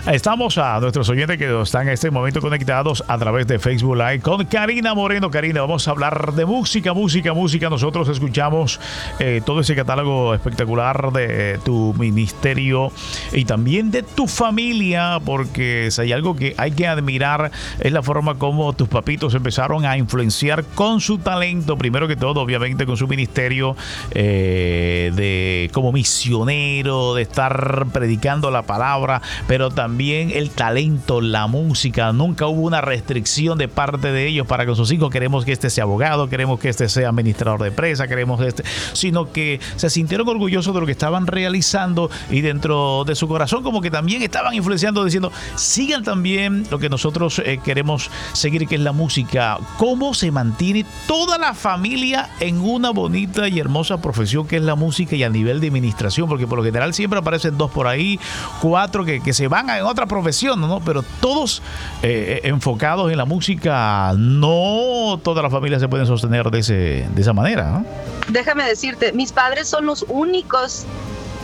Estamos 0.06 0.58
a 0.58 0.78
nuestros 0.80 1.08
oyentes 1.08 1.38
que 1.38 1.62
están 1.62 1.88
en 1.88 1.94
este 1.94 2.10
momento 2.10 2.42
conectados 2.42 3.02
a 3.08 3.16
través 3.16 3.46
de 3.46 3.58
Facebook 3.58 3.96
Live 3.96 4.20
con 4.20 4.44
Karina 4.44 4.92
Moreno. 4.92 5.30
Karina, 5.30 5.62
vamos 5.62 5.88
a 5.88 5.92
hablar 5.92 6.34
de 6.34 6.44
música, 6.44 6.92
música, 6.92 7.32
música. 7.32 7.70
Nosotros 7.70 8.10
escuchamos 8.10 8.78
eh, 9.18 9.40
todo 9.46 9.60
ese 9.60 9.74
catálogo 9.74 10.34
espectacular 10.34 11.10
de 11.10 11.58
tu 11.64 11.94
ministerio 11.98 12.92
y 13.32 13.46
también 13.46 13.90
de 13.90 14.02
tu 14.02 14.26
familia, 14.26 15.20
porque 15.24 15.88
si 15.90 16.02
hay 16.02 16.12
algo 16.12 16.36
que 16.36 16.54
hay 16.58 16.72
que 16.72 16.86
admirar 16.86 17.50
es 17.80 17.90
la 17.90 18.02
forma 18.02 18.34
como 18.34 18.74
tus 18.74 18.88
papitos 18.88 19.32
empezaron 19.32 19.86
a 19.86 19.96
influenciar 19.96 20.64
con 20.74 21.00
su 21.00 21.16
talento, 21.16 21.78
primero 21.78 22.06
que 22.08 22.16
todo, 22.16 22.42
obviamente 22.42 22.84
con 22.84 22.98
su 22.98 23.08
ministerio 23.08 23.74
eh, 24.10 25.10
de 25.14 25.70
como 25.72 25.92
misionero, 25.92 27.14
de 27.14 27.22
estar 27.22 27.86
predicando 27.90 28.50
la 28.50 28.60
palabra, 28.60 29.22
pero 29.46 29.70
también 29.70 29.93
también 29.94 30.32
el 30.32 30.50
talento, 30.50 31.20
la 31.20 31.46
música. 31.46 32.12
Nunca 32.12 32.48
hubo 32.48 32.62
una 32.62 32.80
restricción 32.80 33.58
de 33.58 33.68
parte 33.68 34.10
de 34.10 34.26
ellos 34.26 34.44
para 34.44 34.66
que 34.66 34.74
sus 34.74 34.90
hijos 34.90 35.08
queremos 35.08 35.44
que 35.44 35.52
este 35.52 35.70
sea 35.70 35.84
abogado, 35.84 36.28
queremos 36.28 36.58
que 36.58 36.68
este 36.68 36.88
sea 36.88 37.10
administrador 37.10 37.62
de 37.62 37.68
empresa, 37.68 38.08
queremos 38.08 38.40
este, 38.40 38.64
sino 38.92 39.30
que 39.30 39.60
se 39.76 39.90
sintieron 39.90 40.28
orgullosos 40.28 40.74
de 40.74 40.80
lo 40.80 40.86
que 40.86 40.90
estaban 40.90 41.28
realizando 41.28 42.10
y 42.28 42.40
dentro 42.40 43.04
de 43.04 43.14
su 43.14 43.28
corazón 43.28 43.62
como 43.62 43.80
que 43.80 43.92
también 43.92 44.22
estaban 44.22 44.52
influenciando 44.54 45.04
diciendo, 45.04 45.30
sigan 45.54 46.02
también 46.02 46.66
lo 46.72 46.80
que 46.80 46.88
nosotros 46.88 47.40
eh, 47.44 47.60
queremos 47.64 48.10
seguir, 48.32 48.66
que 48.66 48.74
es 48.74 48.80
la 48.80 48.90
música. 48.90 49.58
¿Cómo 49.76 50.12
se 50.12 50.32
mantiene 50.32 50.84
toda 51.06 51.38
la 51.38 51.54
familia 51.54 52.30
en 52.40 52.60
una 52.60 52.90
bonita 52.90 53.46
y 53.46 53.60
hermosa 53.60 54.02
profesión 54.02 54.48
que 54.48 54.56
es 54.56 54.62
la 54.62 54.74
música 54.74 55.14
y 55.14 55.22
a 55.22 55.28
nivel 55.28 55.60
de 55.60 55.68
administración? 55.68 56.28
Porque 56.28 56.48
por 56.48 56.58
lo 56.58 56.64
general 56.64 56.94
siempre 56.94 57.20
aparecen 57.20 57.56
dos 57.56 57.70
por 57.70 57.86
ahí, 57.86 58.18
cuatro 58.60 59.04
que, 59.04 59.20
que 59.20 59.32
se 59.32 59.46
van 59.46 59.70
a 59.70 59.83
otra 59.84 60.06
profesión, 60.06 60.60
¿no? 60.60 60.80
Pero 60.84 61.02
todos 61.20 61.62
eh, 62.02 62.40
enfocados 62.44 63.10
en 63.10 63.18
la 63.18 63.24
música, 63.24 64.12
no 64.16 65.18
todas 65.22 65.42
las 65.42 65.52
familias 65.52 65.80
se 65.80 65.88
pueden 65.88 66.06
sostener 66.06 66.50
de, 66.50 66.58
ese, 66.58 67.06
de 67.14 67.20
esa 67.20 67.32
manera, 67.32 67.82
Déjame 68.28 68.64
decirte, 68.64 69.12
mis 69.12 69.32
padres 69.32 69.68
son 69.68 69.86
los 69.86 70.04
únicos, 70.08 70.84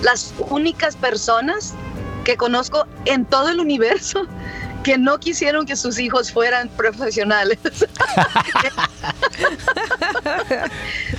las 0.03 0.33
únicas 0.49 0.97
personas 0.97 1.75
que 2.25 2.37
conozco 2.37 2.87
en 3.05 3.25
todo 3.25 3.49
el 3.49 3.61
universo 3.61 4.27
que 4.85 4.97
no 4.97 5.19
quisieron 5.19 5.67
que 5.67 5.77
sus 5.77 5.99
hijos 5.99 6.33
fueran 6.33 6.69
profesionales. 6.71 7.59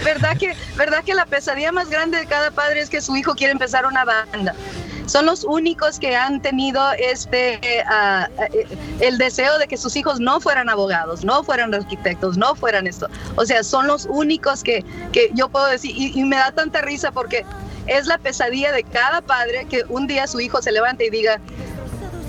¿Verdad 0.04 0.36
que, 0.38 0.56
¿Verdad 0.76 1.04
que 1.04 1.14
la 1.14 1.28
pesadilla 1.28 1.72
más 1.72 1.90
grande 1.90 2.18
de 2.18 2.26
cada 2.26 2.50
padre 2.50 2.82
es 2.82 2.90
que 2.90 3.02
su 3.02 3.16
hijo 3.16 3.36
quiere 3.36 3.52
empezar 3.52 3.86
una 3.86 4.04
banda? 4.04 4.56
Son 5.06 5.26
los 5.26 5.44
únicos 5.44 6.00
que 6.00 6.16
han 6.16 6.42
tenido 6.42 6.82
este 6.94 7.60
eh, 7.64 8.68
el 9.00 9.18
deseo 9.18 9.58
de 9.58 9.68
que 9.68 9.78
sus 9.78 9.96
hijos 9.96 10.20
no 10.20 10.40
fueran 10.40 10.70
abogados, 10.70 11.24
no 11.24 11.44
fueran 11.44 11.74
arquitectos, 11.74 12.38
no 12.38 12.56
fueran 12.56 12.88
esto. 12.88 13.08
O 13.36 13.46
sea, 13.46 13.64
son 13.64 13.88
los 13.88 14.06
únicos 14.06 14.64
que, 14.64 14.84
que 15.12 15.32
yo 15.34 15.50
puedo 15.50 15.68
decir, 15.68 15.94
y, 15.96 16.24
me 16.24 16.38
da 16.38 16.52
tanta 16.52 16.82
risa 16.82 17.12
porque 17.12 17.46
es 17.88 18.08
la 18.08 18.18
pesadilla 18.18 18.72
de 18.72 18.84
cada 18.84 19.22
padre 19.22 19.66
que 19.70 19.84
un 19.90 20.08
día 20.08 20.28
su 20.28 20.40
hijo 20.40 20.62
se 20.62 20.72
levante 20.72 21.06
y 21.06 21.10
diga, 21.10 21.40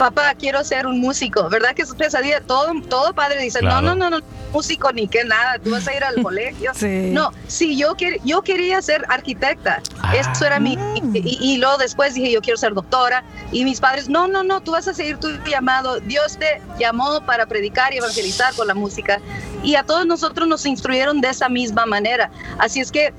papá, 0.03 0.35
quiero 0.35 0.65
ser 0.65 0.85
un 0.89 1.01
músico, 1.01 1.49
¿verdad 1.49 1.77
que 1.77 1.83
es 1.83 1.95
pesadilla? 1.95 2.41
Todo, 2.41 2.73
todo 2.89 3.15
padre 3.15 3.41
dice, 3.41 3.63
no, 3.63 3.81
no, 3.81 3.95
no, 3.95 4.11
no, 4.11 4.19
músico 4.53 4.93
ni 4.93 5.07
que 5.07 5.23
nada, 5.23 5.61
tú 5.63 5.71
vas 5.71 5.87
a 5.87 5.95
ir 5.95 6.03
al 6.03 6.21
colegio. 6.23 6.73
No, 7.13 7.31
sí, 7.47 7.77
yo, 7.77 7.95
yo 8.25 8.43
quería 8.43 8.83
ser 8.83 9.05
arquitecta, 9.09 9.81
ah. 10.01 10.17
eso 10.17 10.45
era 10.45 10.59
mi, 10.59 10.77
y, 11.15 11.39
y, 11.41 11.59
luego 11.59 11.79
después 11.79 12.15
dije, 12.15 12.33
yo 12.33 12.41
quiero 12.41 12.57
ser 12.57 12.75
doctora, 12.75 13.23
y 13.53 13.65
mis 13.65 13.79
padres, 13.79 14.09
no, 14.09 14.27
no, 14.27 14.43
no, 14.43 14.61
tú 14.61 14.73
vas 14.73 14.89
a 14.89 14.95
seguir 14.95 15.19
tu 15.19 15.29
llamado, 15.49 16.01
Dios 16.01 16.37
te 16.37 16.61
llamó 16.81 17.21
para 17.25 17.47
predicar 17.47 17.95
y 17.95 17.99
evangelizar 17.99 18.53
con 18.55 18.67
la 18.67 18.75
música, 18.75 19.21
y 19.63 19.77
a 19.77 19.85
todos 19.85 20.05
nosotros 20.05 20.49
nos 20.49 20.67
instruyeron 20.67 21.21
de 21.21 21.29
esa 21.29 21.49
misma 21.49 21.87
manera, 21.87 22.29
así 22.59 22.81
es 22.81 22.91
que 22.91 23.15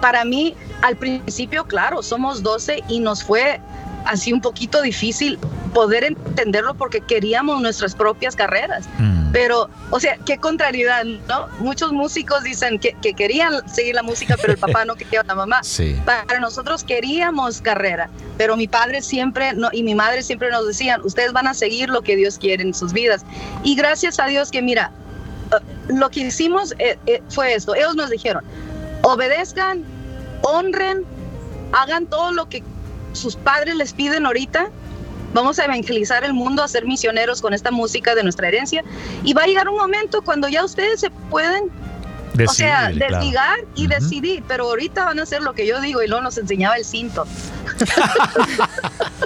para 0.00 0.24
mí, 0.24 0.56
al 0.80 0.96
principio, 0.96 1.64
claro, 1.64 2.02
somos 2.02 2.42
12 2.42 2.82
y 2.88 2.98
nos 3.00 3.22
fue 3.22 3.60
así 4.06 4.32
un 4.32 4.40
poquito 4.40 4.82
difícil 4.82 5.38
poder 5.72 6.04
entenderlo 6.04 6.74
porque 6.74 7.00
queríamos 7.00 7.60
nuestras 7.60 7.94
propias 7.94 8.36
carreras. 8.36 8.86
Mm. 8.98 9.32
Pero, 9.32 9.70
o 9.90 9.98
sea, 9.98 10.18
qué 10.26 10.36
contrariedad, 10.36 11.04
¿no? 11.04 11.48
Muchos 11.58 11.92
músicos 11.92 12.42
dicen 12.42 12.78
que, 12.78 12.94
querían 13.14 13.66
seguir 13.68 13.94
la 13.94 14.02
música, 14.02 14.36
pero 14.40 14.52
el 14.52 14.58
papá 14.58 14.84
no 14.84 14.94
quería 14.94 15.22
la 15.22 15.34
mamá. 15.34 15.60
Para 16.04 16.40
nosotros 16.40 16.84
queríamos 16.84 17.60
carrera, 17.60 18.10
pero 18.36 18.56
mi 18.56 18.68
padre 18.68 19.00
siempre 19.02 19.52
no, 19.54 19.68
y 19.72 19.82
mi 19.82 19.94
madre 19.94 20.22
siempre 20.22 20.50
nos 20.50 20.66
decían, 20.66 21.00
ustedes 21.02 21.32
van 21.32 21.46
a 21.46 21.54
seguir 21.54 21.88
lo 21.88 22.02
que 22.02 22.16
Dios 22.16 22.38
quiere 22.38 22.62
en 22.62 22.74
sus 22.74 22.92
vidas. 22.92 23.24
Y 23.62 23.74
gracias 23.74 24.18
a 24.18 24.26
Dios 24.26 24.50
que, 24.50 24.60
mira, 24.60 24.92
uh, 25.52 25.92
lo 25.94 26.10
que 26.10 26.20
hicimos 26.20 26.74
eh, 26.78 26.98
eh, 27.06 27.22
fue 27.28 27.54
esto. 27.54 27.74
Ellos 27.74 27.96
nos 27.96 28.10
dijeron, 28.10 28.44
obedezcan, 29.02 29.84
honren, 30.42 31.04
hagan 31.72 32.06
todo 32.06 32.32
lo 32.32 32.48
que 32.48 32.62
sus 33.12 33.36
padres 33.36 33.76
les 33.76 33.92
piden 33.92 34.26
ahorita, 34.26 34.70
vamos 35.34 35.58
a 35.58 35.64
evangelizar 35.64 36.24
el 36.24 36.34
mundo, 36.34 36.62
a 36.62 36.68
ser 36.68 36.86
misioneros 36.86 37.40
con 37.40 37.54
esta 37.54 37.70
música 37.70 38.14
de 38.14 38.22
nuestra 38.22 38.48
herencia. 38.48 38.84
Y 39.24 39.32
va 39.32 39.42
a 39.42 39.46
llegar 39.46 39.68
un 39.68 39.76
momento 39.76 40.22
cuando 40.22 40.48
ya 40.48 40.64
ustedes 40.64 41.00
se 41.00 41.10
pueden, 41.30 41.70
o 42.46 42.52
sea, 42.52 42.90
desligar 42.90 43.60
y 43.74 43.86
decidir, 43.86 44.42
pero 44.48 44.64
ahorita 44.64 45.04
van 45.04 45.18
a 45.18 45.22
hacer 45.22 45.42
lo 45.42 45.52
que 45.52 45.66
yo 45.66 45.80
digo 45.80 46.02
y 46.02 46.08
luego 46.08 46.22
nos 46.22 46.38
enseñaba 46.38 46.76
el 46.76 46.84
cinto. 46.84 47.26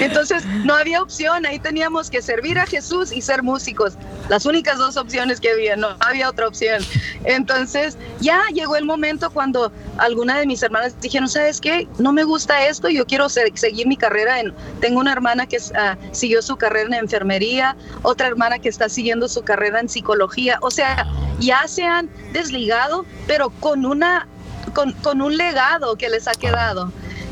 Entonces 0.00 0.44
no 0.64 0.74
había 0.74 1.02
opción, 1.02 1.46
ahí 1.46 1.58
teníamos 1.58 2.10
que 2.10 2.22
servir 2.22 2.58
a 2.58 2.66
Jesús 2.66 3.12
y 3.12 3.22
ser 3.22 3.42
músicos, 3.42 3.94
las 4.28 4.46
únicas 4.46 4.78
dos 4.78 4.96
opciones 4.96 5.40
que 5.40 5.50
había, 5.50 5.76
no 5.76 5.88
había 6.00 6.28
otra 6.28 6.48
opción. 6.48 6.82
Entonces 7.24 7.96
ya 8.20 8.42
llegó 8.52 8.76
el 8.76 8.84
momento 8.84 9.30
cuando 9.30 9.72
alguna 9.98 10.38
de 10.38 10.46
mis 10.46 10.62
hermanas 10.62 10.96
dijeron, 11.00 11.28
¿sabes 11.28 11.60
qué? 11.60 11.88
No 11.98 12.12
me 12.12 12.24
gusta 12.24 12.66
esto, 12.66 12.88
yo 12.88 13.06
quiero 13.06 13.28
seguir 13.28 13.86
mi 13.86 13.96
carrera. 13.96 14.40
En, 14.40 14.54
tengo 14.80 15.00
una 15.00 15.12
hermana 15.12 15.46
que 15.46 15.58
uh, 15.58 15.96
siguió 16.12 16.42
su 16.42 16.56
carrera 16.56 16.88
en 16.88 16.94
enfermería, 16.94 17.76
otra 18.02 18.28
hermana 18.28 18.58
que 18.58 18.68
está 18.68 18.88
siguiendo 18.88 19.28
su 19.28 19.42
carrera 19.42 19.80
en 19.80 19.88
psicología, 19.88 20.58
o 20.62 20.70
sea, 20.70 21.06
ya 21.42 21.66
se 21.66 21.84
han 21.84 22.08
desligado, 22.32 23.04
pero 23.26 23.50
con 23.60 23.84
una 23.84 24.28
con, 24.74 24.92
con, 24.92 25.20
un 25.20 25.36
legado 25.36 25.96
que 25.96 26.08
les 26.08 26.26
ha 26.28 26.32
quedado. 26.32 26.90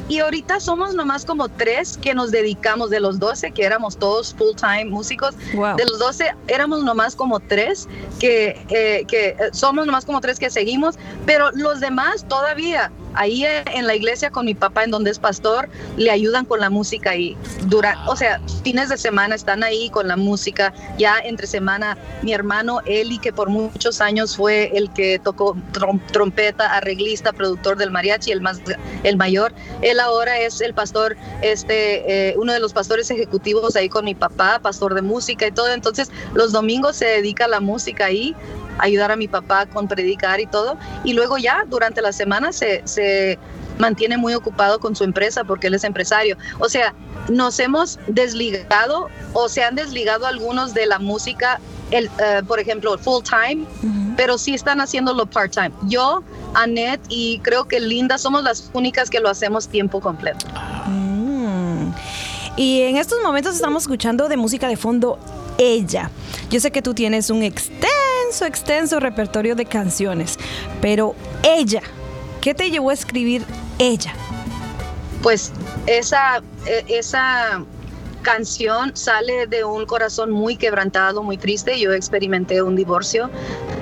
Y 0.08 0.18
ahorita 0.18 0.58
somos 0.58 0.92
nomás 0.96 1.24
como 1.24 1.48
tres 1.48 1.96
que 1.96 2.14
nos 2.14 2.32
dedicamos 2.32 2.90
de 2.90 2.98
los 2.98 3.20
12, 3.20 3.52
que 3.52 3.64
éramos 3.64 3.96
todos 3.96 4.34
full 4.34 4.56
time 4.56 4.86
músicos. 4.86 5.36
De 5.52 5.84
los 5.84 6.00
12 6.00 6.34
éramos 6.48 6.82
nomás 6.82 7.14
como 7.14 7.38
tres 7.38 7.88
que, 8.18 8.60
eh, 8.70 9.04
que 9.06 9.28
eh, 9.28 9.36
somos 9.52 9.86
nomás 9.86 10.04
como 10.04 10.20
tres 10.20 10.40
que 10.40 10.50
seguimos, 10.50 10.96
pero 11.26 11.52
los 11.52 11.78
demás 11.78 12.26
todavía 12.26 12.90
ahí 13.14 13.44
en 13.44 13.86
la 13.86 13.94
iglesia 13.94 14.30
con 14.30 14.46
mi 14.46 14.54
papá, 14.54 14.84
en 14.84 14.90
donde 14.90 15.10
es 15.10 15.18
pastor, 15.18 15.68
le 15.96 16.10
ayudan 16.10 16.44
con 16.44 16.60
la 16.60 16.70
música 16.70 17.16
y 17.16 17.36
dura, 17.66 17.96
o 18.06 18.16
sea, 18.16 18.40
fines 18.62 18.88
de 18.88 18.98
semana 18.98 19.34
están 19.34 19.62
ahí 19.62 19.90
con 19.90 20.08
la 20.08 20.16
música. 20.16 20.72
Ya 20.98 21.18
entre 21.18 21.46
semana, 21.46 21.96
mi 22.22 22.32
hermano 22.32 22.80
Eli, 22.86 23.18
que 23.18 23.32
por 23.32 23.48
muchos 23.48 24.00
años 24.00 24.36
fue 24.36 24.70
el 24.74 24.92
que 24.92 25.18
tocó 25.18 25.56
trompeta, 26.12 26.76
arreglista, 26.76 27.32
productor 27.32 27.76
del 27.76 27.90
mariachi, 27.90 28.32
el 28.32 28.40
más, 28.40 28.60
el 29.02 29.16
mayor, 29.16 29.52
él 29.82 30.00
ahora 30.00 30.38
es 30.38 30.60
el 30.60 30.74
pastor, 30.74 31.16
este, 31.42 32.30
eh, 32.30 32.34
uno 32.36 32.52
de 32.52 32.60
los 32.60 32.72
pastores 32.72 33.10
ejecutivos 33.10 33.76
ahí 33.76 33.88
con 33.88 34.04
mi 34.04 34.14
papá, 34.14 34.60
pastor 34.60 34.94
de 34.94 35.02
música 35.02 35.46
y 35.46 35.52
todo. 35.52 35.72
Entonces, 35.72 36.10
los 36.34 36.52
domingos 36.52 36.96
se 36.96 37.06
dedica 37.06 37.44
a 37.44 37.48
la 37.48 37.60
música 37.60 38.06
ahí 38.06 38.34
ayudar 38.80 39.12
a 39.12 39.16
mi 39.16 39.28
papá 39.28 39.66
con 39.66 39.88
predicar 39.88 40.40
y 40.40 40.46
todo. 40.46 40.76
Y 41.04 41.12
luego 41.12 41.38
ya 41.38 41.64
durante 41.68 42.02
la 42.02 42.12
semana 42.12 42.52
se, 42.52 42.82
se 42.84 43.38
mantiene 43.78 44.16
muy 44.16 44.34
ocupado 44.34 44.78
con 44.78 44.94
su 44.94 45.04
empresa 45.04 45.44
porque 45.44 45.66
él 45.66 45.74
es 45.74 45.84
empresario. 45.84 46.36
O 46.58 46.68
sea, 46.68 46.94
nos 47.28 47.58
hemos 47.58 47.98
desligado 48.06 49.08
o 49.32 49.48
se 49.48 49.62
han 49.64 49.74
desligado 49.74 50.26
algunos 50.26 50.74
de 50.74 50.86
la 50.86 50.98
música, 50.98 51.60
el, 51.90 52.06
eh, 52.18 52.42
por 52.46 52.60
ejemplo, 52.60 52.96
full 52.98 53.22
time, 53.24 53.64
pero 54.16 54.38
sí 54.38 54.54
están 54.54 54.80
haciéndolo 54.80 55.26
part 55.26 55.52
time. 55.52 55.72
Yo, 55.88 56.22
Annette 56.54 57.00
y 57.08 57.40
creo 57.40 57.66
que 57.66 57.80
Linda 57.80 58.18
somos 58.18 58.42
las 58.42 58.70
únicas 58.74 59.10
que 59.10 59.20
lo 59.20 59.28
hacemos 59.28 59.68
tiempo 59.68 60.00
completo. 60.00 60.46
Mm. 60.86 61.90
Y 62.56 62.82
en 62.82 62.96
estos 62.96 63.18
momentos 63.22 63.54
estamos 63.54 63.84
escuchando 63.84 64.28
de 64.28 64.36
música 64.36 64.68
de 64.68 64.76
fondo 64.76 65.18
Ella. 65.58 66.10
Yo 66.50 66.60
sé 66.60 66.70
que 66.70 66.82
tú 66.82 66.94
tienes 66.94 67.30
un 67.30 67.42
extenso, 67.42 67.88
extenso 68.30 69.00
repertorio 69.00 69.54
de 69.54 69.66
canciones, 69.66 70.38
pero 70.80 71.14
Ella, 71.42 71.82
¿qué 72.40 72.54
te 72.54 72.70
llevó 72.70 72.90
a 72.90 72.94
escribir 72.94 73.44
Ella? 73.78 74.12
Pues 75.22 75.52
esa, 75.86 76.42
e, 76.66 76.84
esa 76.88 77.64
canción 78.22 78.96
sale 78.96 79.46
de 79.46 79.64
un 79.64 79.86
corazón 79.86 80.30
muy 80.30 80.56
quebrantado, 80.56 81.22
muy 81.22 81.36
triste. 81.36 81.78
Yo 81.78 81.92
experimenté 81.92 82.62
un 82.62 82.76
divorcio, 82.76 83.30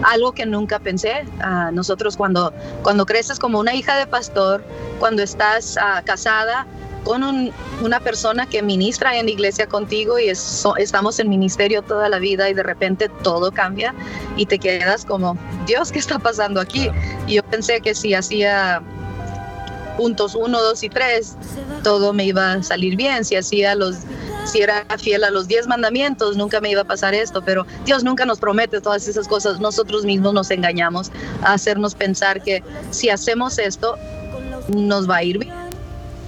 algo 0.03 0.33
que 0.33 0.47
nunca 0.47 0.79
pensé. 0.79 1.25
Uh, 1.45 1.73
nosotros 1.73 2.17
cuando, 2.17 2.53
cuando 2.83 3.05
creces 3.07 3.39
como 3.39 3.59
una 3.59 3.75
hija 3.75 3.97
de 3.97 4.07
pastor, 4.07 4.63
cuando 4.99 5.23
estás 5.23 5.77
uh, 5.77 6.05
casada 6.05 6.67
con 7.09 7.25
un, 7.25 7.51
una 7.81 8.01
persona 8.01 8.45
que 8.45 8.63
ministra 8.63 9.17
en 9.17 9.25
la 9.25 9.33
iglesia 9.33 9.67
contigo 9.67 10.19
y 10.19 10.29
es, 10.29 10.63
estamos 10.77 11.19
en 11.19 11.31
ministerio 11.31 11.81
toda 11.81 12.07
la 12.11 12.19
vida 12.19 12.51
y 12.51 12.55
de 12.55 12.63
repente 12.63 13.09
todo 13.23 13.51
cambia 13.51 13.95
y 14.37 14.45
te 14.45 14.59
quedas 14.59 15.07
como, 15.07 15.39
Dios, 15.67 15.91
¿qué 15.91 16.01
está 16.01 16.19
pasando 16.19 16.61
aquí? 16.61 16.91
Y 17.27 17.37
yo 17.37 17.43
pensé 17.45 17.81
que 17.81 17.95
si 17.95 18.13
hacía 18.13 18.83
puntos 19.97 20.35
1, 20.35 20.61
2 20.61 20.83
y 20.83 20.89
3, 20.91 21.37
todo 21.83 22.13
me 22.13 22.27
iba 22.27 22.53
a 22.53 22.63
salir 22.63 22.95
bien. 22.95 23.25
Si 23.25 23.37
hacía 23.37 23.75
los 23.75 23.97
si 24.45 24.61
era 24.61 24.85
fiel 24.99 25.25
a 25.25 25.31
los 25.31 25.49
diez 25.49 25.67
mandamientos, 25.67 26.37
nunca 26.37 26.61
me 26.61 26.71
iba 26.71 26.83
a 26.83 26.87
pasar 26.87 27.15
esto, 27.15 27.43
pero 27.43 27.67
Dios 27.87 28.05
nunca 28.05 28.27
nos 28.27 28.39
promete 28.39 28.83
todas 28.83 29.09
esas 29.09 29.27
cosas. 29.27 29.61
Nosotros 29.61 30.05
mismos 30.05 30.35
nos 30.35 30.51
engañamos 30.51 31.11
a 31.43 31.55
hacernos 31.55 31.95
pensar 31.95 32.43
que 32.43 32.63
si 32.91 33.09
hacemos 33.09 33.59
esto, 33.59 33.97
nos 34.69 35.09
va 35.09 35.17
a 35.17 35.23
ir 35.23 35.39
bien 35.39 35.68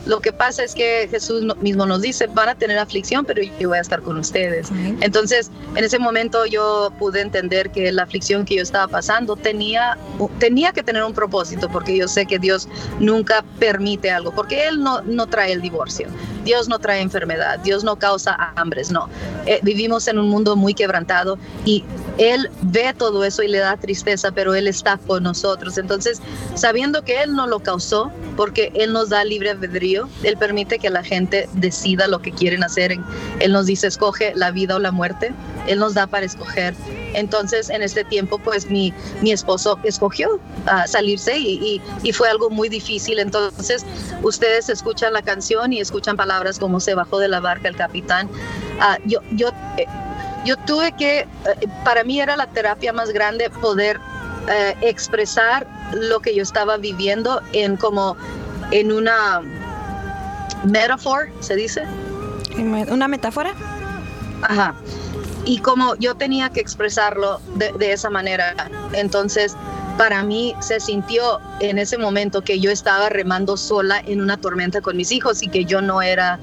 lo 0.06 0.20
que 0.20 0.32
pasa 0.32 0.64
es 0.64 0.74
que 0.74 1.08
Jesús 1.10 1.44
mismo 1.60 1.86
nos 1.86 2.02
dice, 2.02 2.26
van 2.26 2.48
a 2.48 2.54
tener 2.54 2.78
aflicción, 2.78 3.24
pero 3.24 3.42
yo 3.42 3.68
voy 3.68 3.78
a 3.78 3.80
estar 3.80 4.00
con 4.00 4.18
ustedes. 4.18 4.68
Entonces, 5.00 5.50
en 5.76 5.84
ese 5.84 5.98
momento 5.98 6.46
yo 6.46 6.92
pude 6.98 7.20
entender 7.20 7.70
que 7.70 7.92
la 7.92 8.04
aflicción 8.04 8.44
que 8.44 8.56
yo 8.56 8.62
estaba 8.62 8.88
pasando 8.88 9.36
tenía, 9.36 9.98
tenía 10.38 10.72
que 10.72 10.82
tener 10.82 11.04
un 11.04 11.12
propósito, 11.12 11.68
porque 11.68 11.96
yo 11.96 12.08
sé 12.08 12.26
que 12.26 12.38
Dios 12.38 12.68
nunca 12.98 13.44
permite 13.58 14.10
algo, 14.10 14.32
porque 14.32 14.68
Él 14.68 14.82
no, 14.82 15.02
no 15.02 15.26
trae 15.26 15.52
el 15.52 15.60
divorcio, 15.60 16.08
Dios 16.44 16.68
no 16.68 16.78
trae 16.78 17.00
enfermedad, 17.00 17.58
Dios 17.58 17.84
no 17.84 17.96
causa 17.96 18.52
hambres, 18.56 18.90
no. 18.90 19.08
Eh, 19.46 19.60
vivimos 19.62 20.08
en 20.08 20.18
un 20.18 20.28
mundo 20.28 20.56
muy 20.56 20.74
quebrantado 20.74 21.38
y 21.64 21.84
Él 22.18 22.50
ve 22.62 22.94
todo 22.96 23.24
eso 23.24 23.42
y 23.42 23.48
le 23.48 23.58
da 23.58 23.76
tristeza, 23.76 24.32
pero 24.32 24.54
Él 24.54 24.66
está 24.66 24.96
con 24.96 25.22
nosotros. 25.22 25.76
Entonces, 25.76 26.22
sabiendo 26.54 27.02
que 27.04 27.22
Él 27.22 27.34
no 27.34 27.46
lo 27.46 27.60
causó, 27.60 28.10
porque 28.36 28.72
Él 28.74 28.92
nos 28.92 29.10
da 29.10 29.24
libre 29.24 29.50
albedrío, 29.50 29.89
Él 29.96 30.36
permite 30.36 30.78
que 30.78 30.90
la 30.90 31.02
gente 31.02 31.48
decida 31.54 32.06
lo 32.06 32.20
que 32.20 32.32
quieren 32.32 32.62
hacer. 32.64 32.96
Él 33.40 33.52
nos 33.52 33.66
dice, 33.66 33.86
escoge 33.86 34.32
la 34.34 34.50
vida 34.50 34.76
o 34.76 34.78
la 34.78 34.90
muerte. 34.90 35.32
Él 35.66 35.78
nos 35.78 35.94
da 35.94 36.06
para 36.06 36.26
escoger. 36.26 36.74
Entonces, 37.14 37.70
en 37.70 37.82
este 37.82 38.04
tiempo, 38.04 38.38
pues 38.38 38.70
mi, 38.70 38.92
mi 39.20 39.32
esposo 39.32 39.78
escogió 39.82 40.36
uh, 40.36 40.86
salirse 40.86 41.36
y, 41.38 41.80
y, 42.02 42.12
fue 42.12 42.28
algo 42.28 42.50
muy 42.50 42.68
difícil. 42.68 43.18
Entonces, 43.18 43.84
ustedes 44.22 44.68
escuchan 44.68 45.12
la 45.12 45.22
canción 45.22 45.72
y 45.72 45.80
escuchan 45.80 46.16
palabras 46.16 46.58
como 46.58 46.80
se 46.80 46.94
bajó 46.94 47.18
de 47.18 47.28
la 47.28 47.40
barca 47.40 47.68
el 47.68 47.76
capitán. 47.76 48.28
Uh, 48.28 49.08
yo, 49.08 49.20
yo, 49.32 49.48
eh, 49.76 49.86
yo 50.44 50.56
tuve 50.58 50.92
que, 50.92 51.26
uh, 51.44 51.84
para 51.84 52.04
mí 52.04 52.20
era 52.20 52.36
la 52.36 52.46
terapia 52.46 52.92
más 52.92 53.10
grande 53.10 53.50
poder 53.50 54.00
eh, 54.48 54.74
expresar 54.80 55.66
lo 55.92 56.20
que 56.20 56.34
yo 56.34 56.42
estaba 56.42 56.76
viviendo 56.76 57.40
en 57.52 57.76
como 57.76 58.16
en 58.70 58.90
una 58.90 59.42
metaphor, 60.64 61.30
se 61.40 61.56
dice. 61.56 61.82
¿Una 62.56 63.08
metáfora? 63.08 63.54
Ajá. 64.42 64.74
Y 65.44 65.58
como 65.58 65.96
yo 65.96 66.14
tenía 66.14 66.50
que 66.50 66.60
expresarlo 66.60 67.40
de, 67.54 67.72
de 67.72 67.92
esa 67.92 68.10
manera, 68.10 68.54
entonces 68.92 69.56
para 69.96 70.22
mí 70.22 70.54
se 70.60 70.80
sintió 70.80 71.40
en 71.60 71.78
ese 71.78 71.98
momento 71.98 72.42
que 72.42 72.60
yo 72.60 72.70
estaba 72.70 73.08
remando 73.08 73.56
sola 73.56 74.02
en 74.06 74.20
una 74.20 74.38
tormenta 74.38 74.80
con 74.80 74.96
mis 74.96 75.12
hijos 75.12 75.42
y 75.42 75.48
que 75.48 75.64
yo 75.64 75.82
no 75.82 76.02
era 76.02 76.38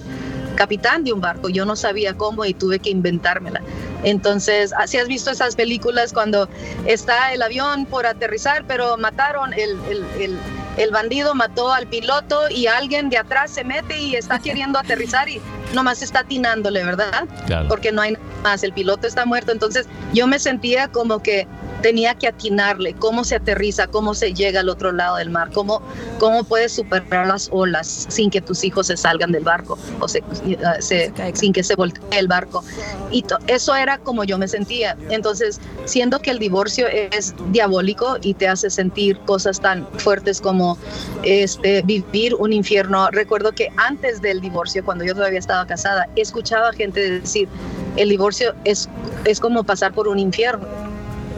capitán 0.57 1.03
de 1.03 1.13
un 1.13 1.21
barco, 1.21 1.49
yo 1.49 1.65
no 1.65 1.75
sabía 1.75 2.15
cómo 2.15 2.43
y 2.43 2.53
tuve 2.53 2.79
que 2.79 2.89
inventármela. 2.89 3.61
Entonces, 4.03 4.73
así 4.77 4.97
has 4.97 5.07
visto 5.07 5.31
esas 5.31 5.55
películas 5.55 6.11
cuando 6.11 6.49
está 6.85 7.33
el 7.33 7.41
avión 7.41 7.85
por 7.85 8.05
aterrizar, 8.05 8.65
pero 8.67 8.97
mataron 8.97 9.53
el, 9.53 9.77
el, 9.89 10.05
el 10.19 10.39
el 10.77 10.91
bandido 10.91 11.35
mató 11.35 11.71
al 11.71 11.87
piloto 11.87 12.49
y 12.49 12.67
alguien 12.67 13.09
de 13.09 13.17
atrás 13.17 13.51
se 13.51 13.63
mete 13.63 13.97
y 13.97 14.15
está 14.15 14.39
queriendo 14.43 14.79
aterrizar 14.79 15.27
y 15.27 15.41
nomás 15.73 16.01
está 16.01 16.19
atinándole, 16.19 16.83
¿verdad? 16.83 17.25
Porque 17.67 17.91
no 17.91 18.01
hay 18.01 18.13
nada 18.13 18.25
más, 18.43 18.63
el 18.63 18.73
piloto 18.73 19.07
está 19.07 19.25
muerto. 19.25 19.51
Entonces 19.51 19.87
yo 20.13 20.27
me 20.27 20.39
sentía 20.39 20.87
como 20.87 21.19
que 21.21 21.47
tenía 21.87 22.15
que 22.15 22.27
atinarle 22.27 22.93
cómo 22.95 23.23
se 23.23 23.37
aterriza, 23.37 23.87
cómo 23.87 24.13
se 24.13 24.33
llega 24.33 24.59
al 24.59 24.67
otro 24.67 24.91
lado 24.91 25.15
del 25.15 25.29
mar, 25.29 25.51
cómo, 25.53 25.81
cómo 26.19 26.43
puedes 26.43 26.73
superar 26.73 27.27
las 27.27 27.47
olas 27.49 28.07
sin 28.09 28.29
que 28.29 28.41
tus 28.41 28.65
hijos 28.65 28.87
se 28.87 28.97
salgan 28.97 29.31
del 29.31 29.45
barco 29.45 29.79
o 30.01 30.07
se, 30.09 30.21
eh, 30.45 31.31
sin 31.33 31.53
que 31.53 31.63
se 31.63 31.75
voltee 31.75 32.03
el 32.11 32.27
barco. 32.27 32.61
Y 33.09 33.23
eso 33.47 33.73
era 33.73 33.99
como 33.99 34.25
yo 34.25 34.37
me 34.37 34.49
sentía. 34.49 34.97
Entonces, 35.09 35.61
siendo 35.85 36.19
que 36.19 36.31
el 36.31 36.39
divorcio 36.39 36.87
es 36.89 37.33
diabólico 37.53 38.17
y 38.21 38.33
te 38.33 38.49
hace 38.49 38.69
sentir 38.69 39.17
cosas 39.19 39.61
tan 39.61 39.87
fuertes 39.97 40.41
como 40.41 40.77
este, 41.23 41.83
vivir 41.83 42.35
un 42.35 42.51
infierno, 42.51 43.09
recuerdo 43.11 43.53
que 43.53 43.69
antes 43.77 44.21
del 44.21 44.41
divorcio, 44.41 44.83
cuando 44.83 45.05
yo 45.05 45.15
todavía 45.15 45.39
estaba 45.39 45.65
casada, 45.65 46.09
escuchaba 46.17 46.73
gente 46.73 47.21
decir, 47.21 47.47
el 47.95 48.09
divorcio 48.09 48.53
es, 48.65 48.89
es 49.23 49.39
como 49.39 49.63
pasar 49.63 49.93
por 49.93 50.09
un 50.09 50.19
infierno 50.19 50.67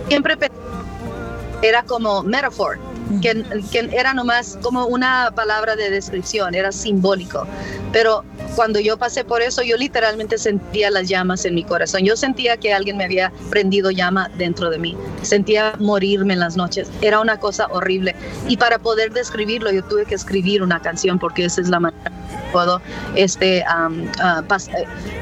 siempre 0.10 0.36
era 1.62 1.84
como 1.84 2.24
metaphor, 2.24 2.80
que, 3.22 3.43
que, 3.72 3.89
era 3.91 4.13
nomás 4.13 4.58
como 4.62 4.86
una 4.86 5.32
palabra 5.36 5.76
de 5.76 5.89
descripción, 5.89 6.56
era 6.56 6.72
simbólico. 6.72 7.45
Pero 7.91 8.24
cuando 8.56 8.80
yo 8.80 8.98
pasé 8.98 9.24
por 9.24 9.41
eso, 9.41 9.62
yo 9.62 9.78
literalmente 9.78 10.38
sentía 10.38 10.89
las 10.89 11.10
llamas 11.10 11.45
en 11.45 11.56
mi 11.56 11.63
corazón. 11.63 12.04
Yo 12.04 12.15
sentía 12.15 12.58
que 12.58 12.74
alguien 12.74 12.98
me 12.98 13.06
había 13.06 13.32
prendido 13.50 13.91
llama 13.91 14.30
dentro 14.38 14.69
de 14.69 14.80
mí. 14.80 14.98
Sentía 15.22 15.74
morirme 15.80 16.34
en 16.34 16.39
las 16.39 16.56
noches. 16.56 16.89
Era 17.02 17.19
una 17.19 17.39
cosa 17.39 17.67
horrible. 17.72 18.15
Y 18.48 18.58
para 18.58 18.80
poder 18.80 19.12
describirlo, 19.12 19.72
yo 19.72 19.84
tuve 19.84 20.06
que 20.06 20.15
escribir 20.15 20.63
una 20.63 20.82
canción 20.82 21.19
porque 21.19 21.45
esa 21.45 21.62
es 21.62 21.69
la 21.69 21.80
manera 21.80 22.18
puedo 22.52 22.82
este 23.16 23.64
uh, 23.64 24.54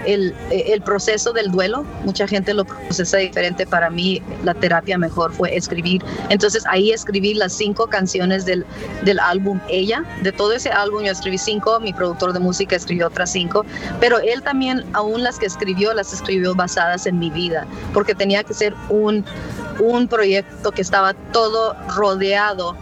el, 0.06 0.34
el, 0.50 0.82
proceso 0.82 1.34
del 1.34 1.52
duelo 1.52 1.86
mucha 2.04 2.28
gente 2.28 2.54
lo 2.54 2.66
procesa 2.66 3.18
diferente. 3.18 3.66
Para 3.66 3.90
mí 3.90 4.22
la 4.44 4.54
terapia 4.54 4.98
mejor 4.98 5.32
fue 5.32 5.56
escribir. 5.56 6.04
Entonces 6.30 6.64
ahí 6.68 6.92
escribí 6.92 7.34
las 7.34 7.54
cinco 7.54 7.88
canciones 7.88 8.46
del, 8.46 8.66
del 9.04 9.20
álbum 9.20 9.60
ella. 9.70 10.04
De 10.22 10.32
todo 10.32 10.54
ese 10.54 10.70
álbum 10.70 11.04
yo 11.04 11.12
escribí 11.12 11.38
cinco 11.38 11.80
mi 11.80 11.94
productor 11.94 12.34
de 12.34 12.40
música 12.40 12.76
escribió 12.76 13.08
otras 13.08 13.32
cinco 13.32 13.66
pero 14.00 14.20
él 14.20 14.42
también 14.42 14.86
aún 14.94 15.24
las 15.24 15.38
que 15.40 15.46
escribió 15.46 15.94
las 15.94 16.14
escribió 16.14 16.56
basadas 16.56 17.06
en 17.06 17.20
mi 17.20 17.30
vida 17.30 17.66
porque 17.94 18.16
tenía 18.16 18.44
que 18.44 18.54
ser 18.54 18.74
un 18.90 19.26
un 19.80 20.08
proyecto 20.08 20.72
que 20.72 20.82
estaba 20.82 21.14
todo 21.32 21.76
rodeado 21.96 22.76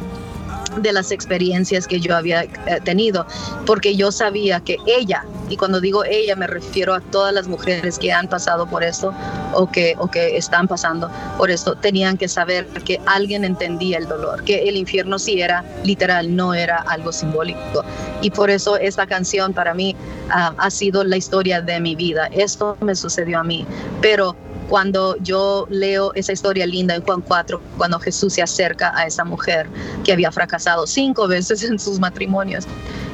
de 0.78 0.94
las 0.94 1.12
experiencias 1.12 1.88
que 1.88 2.00
yo 2.00 2.16
había 2.16 2.44
eh, 2.44 2.50
tenido, 2.84 3.26
porque 3.66 3.96
yo 3.96 4.12
sabía 4.12 4.60
que 4.60 4.78
ella, 4.86 5.26
y 5.50 5.58
cuando 5.58 5.80
digo 5.80 6.04
ella 6.04 6.36
me 6.36 6.48
refiero 6.48 6.94
a 6.94 7.02
todas 7.02 7.34
las 7.34 7.48
mujeres 7.48 8.00
que 8.00 8.12
han 8.12 8.28
pasado 8.28 8.68
por 8.68 8.84
esto 8.84 9.14
o 9.54 9.70
que, 9.70 9.96
o 9.98 10.08
que 10.08 10.38
están 10.38 10.68
pasando 10.68 11.10
por 11.38 11.50
esto, 11.50 11.76
tenían 11.76 12.18
que 12.18 12.28
saber 12.28 12.66
que 12.86 13.00
alguien 13.06 13.44
entendía 13.44 13.98
el 13.98 14.08
dolor, 14.08 14.44
que 14.44 14.68
el 14.68 14.76
infierno 14.76 15.20
sí 15.20 15.42
era 15.42 15.64
literal, 15.84 16.36
no 16.36 16.54
era 16.54 16.78
algo 16.78 17.12
simbólico. 17.12 17.84
Y 18.22 18.32
por 18.32 18.50
eso 18.50 18.78
esta 18.78 19.06
canción 19.06 19.54
para 19.54 19.74
mí 19.74 19.96
ah, 20.30 20.54
ha 20.58 20.70
sido 20.70 21.04
la 21.04 21.18
historia 21.18 21.62
de 21.62 21.80
mi 21.80 21.96
vida. 21.96 22.28
Esto 22.32 22.78
me 22.82 22.96
sucedió 22.96 23.40
a 23.40 23.44
mí, 23.44 23.66
pero 24.02 24.36
cuando 24.70 25.16
yo 25.18 25.68
leo 25.70 26.14
esa 26.16 26.34
historia 26.34 26.66
linda 26.66 26.96
en 26.96 27.04
Juan 27.04 27.22
4, 27.22 27.62
cuando 27.78 28.00
Jesús 28.00 28.34
se 28.34 28.42
acerca 28.42 28.92
a 28.96 29.06
esa 29.06 29.24
mujer 29.24 29.68
que 30.04 30.12
había 30.12 30.32
fracasado 30.32 30.88
cinco 30.88 31.28
veces 31.28 31.64
en 31.64 31.80
sus 31.80 32.00
matrimonios 32.00 32.66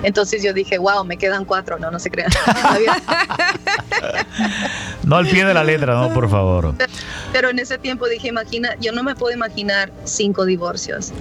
Entonces 0.04 0.44
yo 0.44 0.54
dije, 0.54 0.78
wow, 0.78 1.04
me 1.04 1.18
quedan 1.18 1.46
cuatro. 1.46 1.78
No, 1.78 1.92
no 1.92 2.00
se 2.00 2.10
crean. 2.10 2.32
no 5.04 5.16
al 5.16 5.28
pie 5.28 5.46
de 5.46 5.54
la 5.54 5.64
letra, 5.64 5.94
no, 5.94 6.14
por 6.14 6.30
favor. 6.30 6.74
Pero 7.32 7.50
en 7.50 7.60
ese 7.60 7.78
tiempo 7.78 8.08
dije, 8.08 8.30
imagina, 8.30 8.76
yo 8.80 8.92
no 8.92 9.04
me 9.04 9.16
puedo 9.16 9.34
imaginar 9.34 9.92
cinco 10.06 10.46
divorcios 10.46 11.12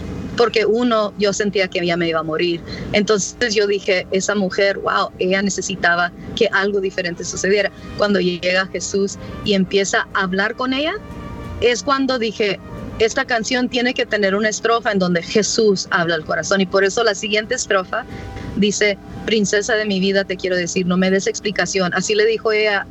porque 0.41 0.65
uno, 0.65 1.13
yo 1.19 1.35
sentía 1.35 1.69
que 1.69 1.85
ya 1.85 1.99
me 1.99 2.09
iba 2.09 2.21
a 2.21 2.23
morir. 2.23 2.63
Entonces 2.95 3.55
yo 3.55 3.67
dije, 3.67 4.07
esa 4.11 4.35
mujer, 4.35 4.79
wow, 4.79 5.11
ella 5.19 5.43
necesitaba 5.43 6.11
que 6.35 6.49
algo 6.51 6.81
diferente 6.81 7.27
sucediera. 7.27 7.71
Cuando 7.99 8.21
llega 8.21 8.67
Jesús 8.69 9.19
y 9.45 9.53
empieza 9.53 10.09
a 10.15 10.23
hablar 10.23 10.55
con 10.55 10.73
ella, 10.73 10.95
es 11.61 11.83
cuando 11.83 12.19
dije, 12.19 12.59
esta 13.01 13.27
canción 13.27 13.69
tiene 13.69 13.93
que 13.93 14.07
tener 14.07 14.35
una 14.35 14.49
estrofa 14.49 14.93
en 14.93 14.99
donde 14.99 15.23
Jesús 15.23 15.87
habla 15.91 16.15
al 16.15 16.25
corazón 16.25 16.63
y 16.63 16.67
por 16.67 16.85
eso 16.85 17.05
la 17.05 17.15
siguiente 17.15 17.55
estrofa 17.55 18.07
dice, 18.57 18.97
princesa 19.27 19.75
de 19.75 19.85
mi 19.85 20.01
vida, 20.01 20.25
te 20.25 20.39
quiero 20.39 20.57
decir, 20.57 20.87
no 20.87 20.97
me 20.97 21.11
des 21.11 21.27
explicación. 21.27 21.93
Así 21.93 22.15
le 22.15 22.25
dijo 22.25 22.51
ella, 22.51 22.87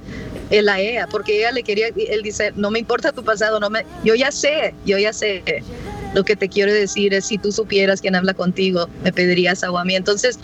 él 0.52 0.70
a 0.70 0.80
ella, 0.80 1.08
porque 1.10 1.40
ella 1.40 1.52
le 1.52 1.64
quería, 1.64 1.88
él 1.88 2.22
dice, 2.22 2.54
no 2.56 2.70
me 2.70 2.78
importa 2.78 3.12
tu 3.12 3.24
pasado, 3.24 3.60
no 3.60 3.72
me, 3.72 3.86
yo 4.04 4.14
ya 4.14 4.32
sé, 4.32 4.76
yo 4.86 5.00
ya 5.00 5.14
sé. 5.14 5.64
Lo 6.13 6.24
que 6.24 6.36
te 6.36 6.50
quiero 6.50 6.74
decir 6.74 7.13
es, 7.13 7.26
si 7.26 7.38
tú 7.38 7.52
supieras 7.52 8.02
quién 8.02 8.15
habla 8.15 8.34
contigo, 8.34 8.88
me 9.04 9.13
pedirías 9.13 9.63
agua 9.63 9.82
a 9.82 9.86
mí. 9.86 9.95
Entonces, 9.95 10.39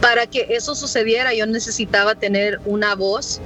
para 0.00 0.26
que 0.26 0.46
eso 0.50 0.74
sucediera, 0.74 1.34
yo 1.34 1.46
necesitaba 1.46 2.14
tener 2.14 2.60
una 2.64 2.94
voz 2.94 3.40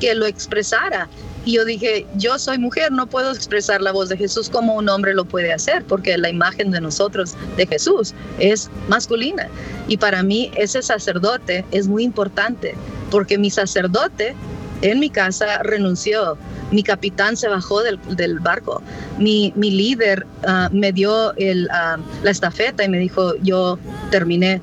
que 0.00 0.14
lo 0.14 0.26
expresara. 0.26 1.08
Y 1.44 1.52
yo 1.52 1.64
dije, 1.64 2.06
yo 2.16 2.38
soy 2.38 2.58
mujer, 2.58 2.92
no 2.92 3.06
puedo 3.06 3.32
expresar 3.32 3.80
la 3.80 3.92
voz 3.92 4.08
de 4.08 4.16
Jesús 4.16 4.50
como 4.50 4.74
un 4.74 4.88
hombre 4.88 5.14
lo 5.14 5.24
puede 5.24 5.52
hacer, 5.52 5.84
porque 5.84 6.18
la 6.18 6.28
imagen 6.28 6.70
de 6.70 6.80
nosotros, 6.80 7.34
de 7.56 7.66
Jesús, 7.66 8.14
es 8.38 8.70
masculina. 8.88 9.48
Y 9.88 9.96
para 9.96 10.22
mí 10.22 10.50
ese 10.56 10.82
sacerdote 10.82 11.64
es 11.70 11.88
muy 11.88 12.04
importante, 12.04 12.74
porque 13.10 13.38
mi 13.38 13.50
sacerdote 13.50 14.34
en 14.82 14.98
mi 14.98 15.10
casa 15.10 15.62
renunció, 15.62 16.36
mi 16.70 16.82
capitán 16.82 17.36
se 17.36 17.48
bajó 17.48 17.82
del, 17.82 18.38
barco, 18.40 18.82
mi, 19.18 19.52
líder 19.56 20.26
ah, 20.46 20.68
me 20.72 20.92
dio 20.92 21.32
ah, 21.70 21.96
la 22.22 22.30
estafeta 22.30 22.84
y 22.84 22.88
me 22.88 22.98
dijo, 22.98 23.34
yo 23.42 23.78
terminé 24.10 24.60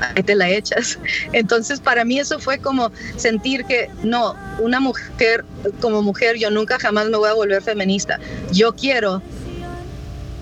ahí 0.00 0.22
te 0.22 0.34
la 0.34 0.48
echas. 0.48 0.98
Entonces, 1.32 1.80
para 1.80 2.04
mí 2.04 2.18
eso 2.18 2.38
fue 2.38 2.58
como 2.58 2.90
sentir 3.16 3.64
que 3.64 3.90
no, 4.02 4.34
una 4.58 4.80
mujer, 4.80 5.44
como 5.80 6.02
mujer, 6.02 6.36
yo 6.36 6.50
nunca 6.50 6.78
jamás 6.78 7.08
me 7.08 7.16
voy 7.16 7.28
a 7.28 7.34
volver 7.34 7.62
feminista. 7.62 8.18
Yo 8.52 8.74
quiero 8.74 9.22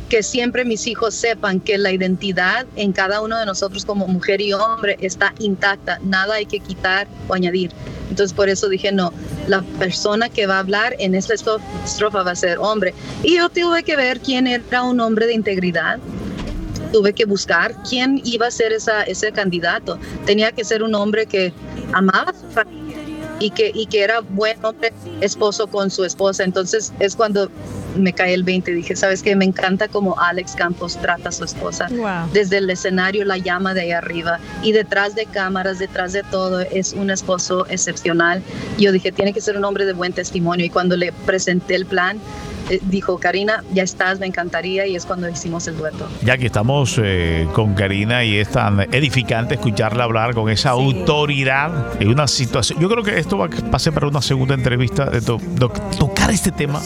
que 0.08 0.22
siempre 0.22 0.64
mis 0.64 0.86
hijos 0.86 1.14
sepan 1.14 1.60
que 1.60 1.78
la 1.78 1.90
identidad 1.90 2.66
en 2.76 2.92
cada 2.92 3.20
uno 3.20 3.38
de 3.38 3.46
nosotros 3.46 3.84
como 3.84 4.06
mujer 4.06 4.40
y 4.40 4.52
hombre 4.52 4.96
está 5.00 5.34
intacta, 5.40 5.98
nada 6.02 6.34
hay 6.34 6.46
que 6.46 6.60
quitar 6.60 7.08
o 7.28 7.34
añadir. 7.34 7.72
Entonces 8.10 8.32
por 8.32 8.48
eso 8.48 8.68
dije, 8.68 8.92
no, 8.92 9.12
la 9.46 9.62
persona 9.78 10.28
que 10.28 10.46
va 10.46 10.56
a 10.56 10.60
hablar 10.60 10.94
en 10.98 11.14
esta 11.14 11.34
estrofa 11.34 12.22
va 12.22 12.30
a 12.30 12.36
ser 12.36 12.58
hombre. 12.58 12.94
Y 13.22 13.36
yo 13.36 13.48
tuve 13.48 13.82
que 13.82 13.96
ver 13.96 14.20
quién 14.20 14.46
era 14.46 14.82
un 14.82 15.00
hombre 15.00 15.26
de 15.26 15.34
integridad, 15.34 15.98
tuve 16.92 17.12
que 17.12 17.24
buscar 17.24 17.74
quién 17.88 18.20
iba 18.24 18.46
a 18.46 18.50
ser 18.50 18.72
esa, 18.72 19.02
ese 19.02 19.32
candidato. 19.32 19.98
Tenía 20.24 20.52
que 20.52 20.64
ser 20.64 20.82
un 20.82 20.94
hombre 20.94 21.26
que 21.26 21.52
amaba 21.92 22.32
y 23.38 23.50
que, 23.50 23.70
y 23.74 23.86
que 23.86 24.02
era 24.02 24.20
buen 24.20 24.62
hombre, 24.64 24.92
esposo 25.20 25.66
con 25.66 25.90
su 25.90 26.04
esposa. 26.04 26.44
Entonces 26.44 26.92
es 27.00 27.16
cuando 27.16 27.50
me 27.96 28.12
cae 28.12 28.34
el 28.34 28.42
20 28.42 28.72
dije, 28.72 28.94
¿sabes 28.96 29.22
qué? 29.22 29.34
Me 29.36 29.44
encanta 29.44 29.88
cómo 29.88 30.18
Alex 30.18 30.54
Campos 30.54 30.96
trata 31.00 31.30
a 31.30 31.32
su 31.32 31.44
esposa. 31.44 31.88
Desde 32.32 32.58
el 32.58 32.68
escenario 32.70 33.24
la 33.24 33.38
llama 33.38 33.74
de 33.74 33.82
ahí 33.82 33.92
arriba 33.92 34.38
y 34.62 34.72
detrás 34.72 35.14
de 35.14 35.26
cámaras, 35.26 35.78
detrás 35.78 36.12
de 36.12 36.22
todo, 36.22 36.60
es 36.60 36.92
un 36.92 37.10
esposo 37.10 37.66
excepcional. 37.68 38.42
Yo 38.78 38.92
dije, 38.92 39.12
tiene 39.12 39.32
que 39.32 39.40
ser 39.40 39.56
un 39.56 39.64
hombre 39.64 39.86
de 39.86 39.92
buen 39.92 40.12
testimonio 40.12 40.66
y 40.66 40.70
cuando 40.70 40.96
le 40.96 41.12
presenté 41.12 41.74
el 41.74 41.86
plan, 41.86 42.18
dijo, 42.82 43.18
Karina, 43.18 43.64
ya 43.72 43.82
estás, 43.82 44.18
me 44.18 44.26
encantaría, 44.26 44.86
y 44.86 44.96
es 44.96 45.06
cuando 45.06 45.28
hicimos 45.28 45.66
el 45.68 45.76
dueto. 45.76 46.08
Ya 46.22 46.36
que 46.38 46.46
estamos 46.46 47.00
eh, 47.02 47.46
con 47.52 47.74
Karina 47.74 48.24
y 48.24 48.36
es 48.36 48.50
tan 48.50 48.80
edificante 48.94 49.54
escucharla 49.54 50.04
hablar 50.04 50.34
con 50.34 50.50
esa 50.50 50.70
autoridad 50.70 52.00
en 52.00 52.08
una 52.08 52.26
situación. 52.26 52.80
Yo 52.80 52.88
creo 52.88 53.02
que 53.02 53.18
esto 53.18 53.38
va 53.38 53.46
a 53.46 53.70
pasar 53.70 53.92
para 53.92 54.06
una 54.06 54.22
segunda 54.22 54.54
entrevista 54.54 55.06
de, 55.06 55.20
tocar 55.20 56.30
este 56.30 56.52
tema 56.52 56.80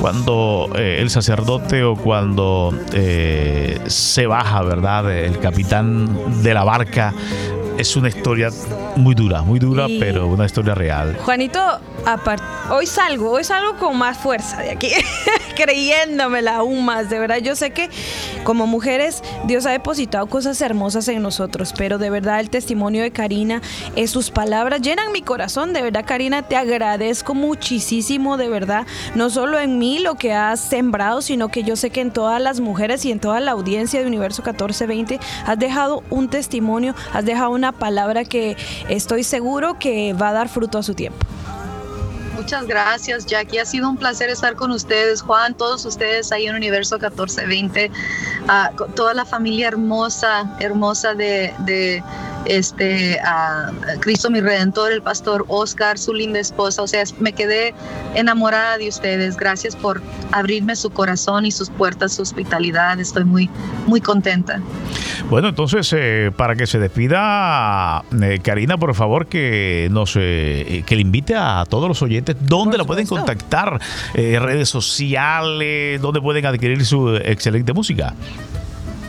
cuando 0.00 0.70
eh, 0.76 0.98
el 1.00 1.10
sacerdote 1.10 1.82
o 1.82 1.96
cuando 1.96 2.74
se 3.86 4.26
baja, 4.26 4.62
¿verdad? 4.62 5.10
El 5.12 5.38
capitán 5.38 6.42
de 6.42 6.54
la 6.54 6.64
barca. 6.64 7.14
Es 7.78 7.94
una 7.94 8.08
historia 8.08 8.48
muy 8.96 9.14
dura, 9.14 9.42
muy 9.42 9.58
dura, 9.58 9.86
pero 10.00 10.28
una 10.28 10.46
historia 10.46 10.74
real. 10.74 11.14
Juanito, 11.24 11.60
hoy 12.70 12.86
salgo, 12.86 13.32
hoy 13.32 13.44
salgo 13.44 13.76
con 13.76 13.98
más 13.98 14.16
fuerza 14.16 14.62
de 14.62 14.70
aquí, 14.70 14.88
creyéndomela 15.56 16.56
aún 16.56 16.86
más, 16.86 17.10
de 17.10 17.18
verdad. 17.18 17.36
Yo 17.38 17.54
sé 17.54 17.72
que 17.72 17.90
como 18.44 18.66
mujeres 18.66 19.22
Dios 19.44 19.66
ha 19.66 19.72
depositado 19.72 20.26
cosas 20.26 20.60
hermosas 20.62 21.08
en 21.08 21.22
nosotros, 21.22 21.74
pero 21.76 21.98
de 21.98 22.08
verdad 22.08 22.40
el 22.40 22.48
testimonio 22.48 23.02
de 23.02 23.10
Karina, 23.10 23.60
es 23.94 24.10
sus 24.10 24.30
palabras 24.30 24.80
llenan 24.80 25.12
mi 25.12 25.20
corazón, 25.20 25.74
de 25.74 25.82
verdad 25.82 26.04
Karina, 26.06 26.42
te 26.42 26.56
agradezco 26.56 27.34
muchísimo, 27.34 28.38
de 28.38 28.48
verdad, 28.48 28.86
no 29.14 29.28
solo 29.28 29.58
en 29.58 29.78
mí 29.78 29.98
lo 29.98 30.14
que 30.14 30.32
has 30.32 30.60
sembrado, 30.60 31.20
sino 31.20 31.48
que 31.48 31.62
yo 31.62 31.76
sé 31.76 31.90
que 31.90 32.00
en 32.00 32.10
todas 32.10 32.40
las 32.40 32.60
mujeres 32.60 33.04
y 33.04 33.10
en 33.10 33.20
toda 33.20 33.40
la 33.40 33.50
audiencia 33.50 34.00
de 34.00 34.06
Universo 34.06 34.42
1420 34.42 35.20
has 35.44 35.58
dejado 35.58 36.02
un 36.08 36.28
testimonio, 36.28 36.94
has 37.12 37.24
dejado 37.24 37.50
una 37.50 37.65
palabra 37.72 38.24
que 38.24 38.56
estoy 38.88 39.24
seguro 39.24 39.78
que 39.78 40.12
va 40.12 40.30
a 40.30 40.32
dar 40.32 40.48
fruto 40.48 40.78
a 40.78 40.82
su 40.82 40.94
tiempo. 40.94 41.18
Muchas 42.34 42.66
gracias, 42.66 43.26
Jackie. 43.26 43.58
Ha 43.58 43.64
sido 43.64 43.88
un 43.88 43.96
placer 43.96 44.28
estar 44.30 44.54
con 44.54 44.70
ustedes, 44.70 45.22
Juan, 45.22 45.54
todos 45.54 45.84
ustedes 45.84 46.30
ahí 46.32 46.46
en 46.46 46.54
Universo 46.54 46.96
1420, 46.96 47.90
uh, 48.44 48.92
toda 48.92 49.14
la 49.14 49.24
familia 49.24 49.68
hermosa, 49.68 50.54
hermosa 50.60 51.14
de 51.14 52.02
este, 52.48 53.18
a 53.20 53.72
Cristo 54.00 54.30
mi 54.30 54.40
Redentor, 54.40 54.92
el 54.92 55.02
pastor 55.02 55.44
Oscar, 55.48 55.98
su 55.98 56.14
linda 56.14 56.38
esposa. 56.38 56.82
O 56.82 56.86
sea, 56.86 57.02
me 57.20 57.32
quedé 57.32 57.74
enamorada 58.14 58.78
de 58.78 58.88
ustedes. 58.88 59.36
Gracias 59.36 59.76
por 59.76 60.02
abrirme 60.32 60.76
su 60.76 60.90
corazón 60.90 61.46
y 61.46 61.50
sus 61.50 61.70
puertas, 61.70 62.14
su 62.14 62.22
hospitalidad. 62.22 62.98
Estoy 63.00 63.24
muy, 63.24 63.50
muy 63.86 64.00
contenta. 64.00 64.60
Bueno, 65.28 65.48
entonces, 65.48 65.92
eh, 65.96 66.30
para 66.36 66.54
que 66.54 66.66
se 66.66 66.78
despida, 66.78 68.04
eh, 68.22 68.38
Karina, 68.42 68.78
por 68.78 68.94
favor, 68.94 69.26
que 69.26 69.88
nos 69.90 70.14
eh, 70.16 70.84
que 70.86 70.94
le 70.94 71.02
invite 71.02 71.34
a 71.34 71.64
todos 71.68 71.88
los 71.88 72.00
oyentes 72.02 72.36
dónde 72.40 72.78
la 72.78 72.84
pueden 72.84 73.06
contactar, 73.06 73.80
redes 74.14 74.68
sociales, 74.68 76.00
dónde 76.00 76.20
pueden 76.20 76.46
adquirir 76.46 76.84
su 76.84 77.16
excelente 77.16 77.72
música. 77.72 78.14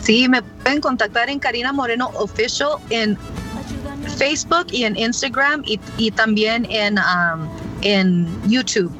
Sí, 0.08 0.26
me 0.26 0.40
pueden 0.40 0.80
contactar 0.80 1.28
en 1.28 1.38
Karina 1.38 1.70
Moreno 1.70 2.10
Official 2.14 2.78
en 2.88 3.18
Facebook 4.16 4.68
y 4.70 4.84
en 4.84 4.96
Instagram 4.96 5.62
y, 5.66 6.10
también 6.12 6.66
en, 6.70 6.98
um, 6.98 7.46
en 7.82 8.26
YouTube. 8.48 8.90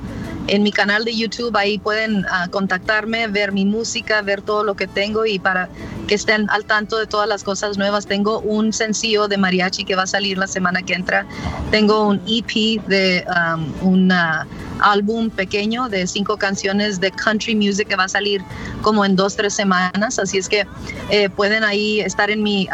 En 0.49 0.63
mi 0.63 0.71
canal 0.71 1.07
de 1.07 1.17
YouTube 1.17 1.57
ahí 1.57 1.79
pueden 1.79 2.27
uh, 2.27 2.51
contactarme, 2.51 3.27
ver 3.27 3.53
mi 3.53 3.65
música, 3.65 4.21
ver 4.21 4.43
todo 4.43 4.65
lo 4.65 4.77
que 4.77 4.87
tengo 4.87 5.25
y 5.25 5.39
para 5.39 5.71
que 6.07 6.15
estén 6.15 6.51
al 6.51 6.67
tanto 6.67 6.99
de 6.99 7.07
todas 7.07 7.27
las 7.27 7.43
cosas 7.43 7.79
nuevas. 7.79 8.07
Tengo 8.07 8.41
un 8.41 8.75
sencillo 8.75 9.29
de 9.29 9.39
mariachi 9.39 9.87
que 9.87 9.97
va 9.97 10.03
a 10.03 10.07
salir 10.07 10.37
la 10.37 10.47
semana 10.47 10.83
que 10.83 10.93
entra. 10.93 11.25
Tengo 11.71 12.07
un 12.07 12.21
EP 12.27 12.83
de 12.87 13.25
um, 13.35 13.95
una 13.95 14.47
álbum 14.81 15.31
pequeño 15.31 15.89
de 15.89 16.07
cinco 16.07 16.37
canciones 16.37 17.01
de 17.01 17.11
country 17.11 17.55
music 17.55 17.89
que 17.89 17.97
va 17.97 18.05
a 18.05 18.09
salir 18.09 18.43
como 18.83 19.05
en 19.05 19.17
dos, 19.17 19.37
tres 19.37 19.55
semanas. 19.55 20.19
Así 20.19 20.39
es 20.39 20.49
que 20.49 20.67
eh, 21.11 21.29
pueden 21.29 21.65
ahí 21.65 22.01
estar 22.01 22.31
en, 22.31 22.43
mi, 22.43 22.69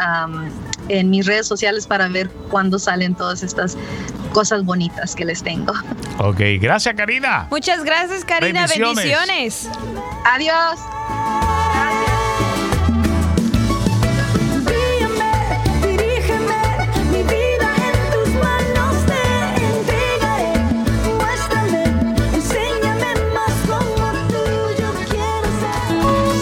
en 0.89 1.09
mis 1.09 1.25
redes 1.25 1.47
sociales 1.47 1.87
para 1.87 2.07
ver 2.07 2.29
cuándo 2.49 2.79
salen 2.79 3.15
todas 3.15 3.43
estas 3.43 3.77
cosas 4.33 4.65
bonitas 4.65 5.15
que 5.15 5.25
les 5.25 5.41
tengo. 5.41 5.73
Ok, 6.19 6.41
gracias 6.59 6.95
Karina. 6.95 7.47
Muchas 7.49 7.83
gracias 7.83 8.25
Karina, 8.25 8.67
bendiciones. 8.67 9.69
Adiós. 10.25 10.79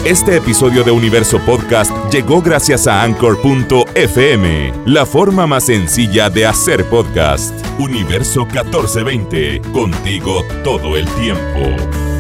Este 0.05 0.35
episodio 0.35 0.83
de 0.83 0.91
Universo 0.91 1.39
Podcast 1.45 1.89
llegó 2.11 2.41
gracias 2.41 2.87
a 2.87 3.03
Anchor.fm, 3.03 4.73
la 4.85 5.05
forma 5.05 5.47
más 5.47 5.67
sencilla 5.67 6.29
de 6.29 6.45
hacer 6.45 6.83
podcast. 6.89 7.53
Universo 7.79 8.45
1420, 8.45 9.61
contigo 9.71 10.43
todo 10.61 10.97
el 10.97 11.07
tiempo. 11.11 12.12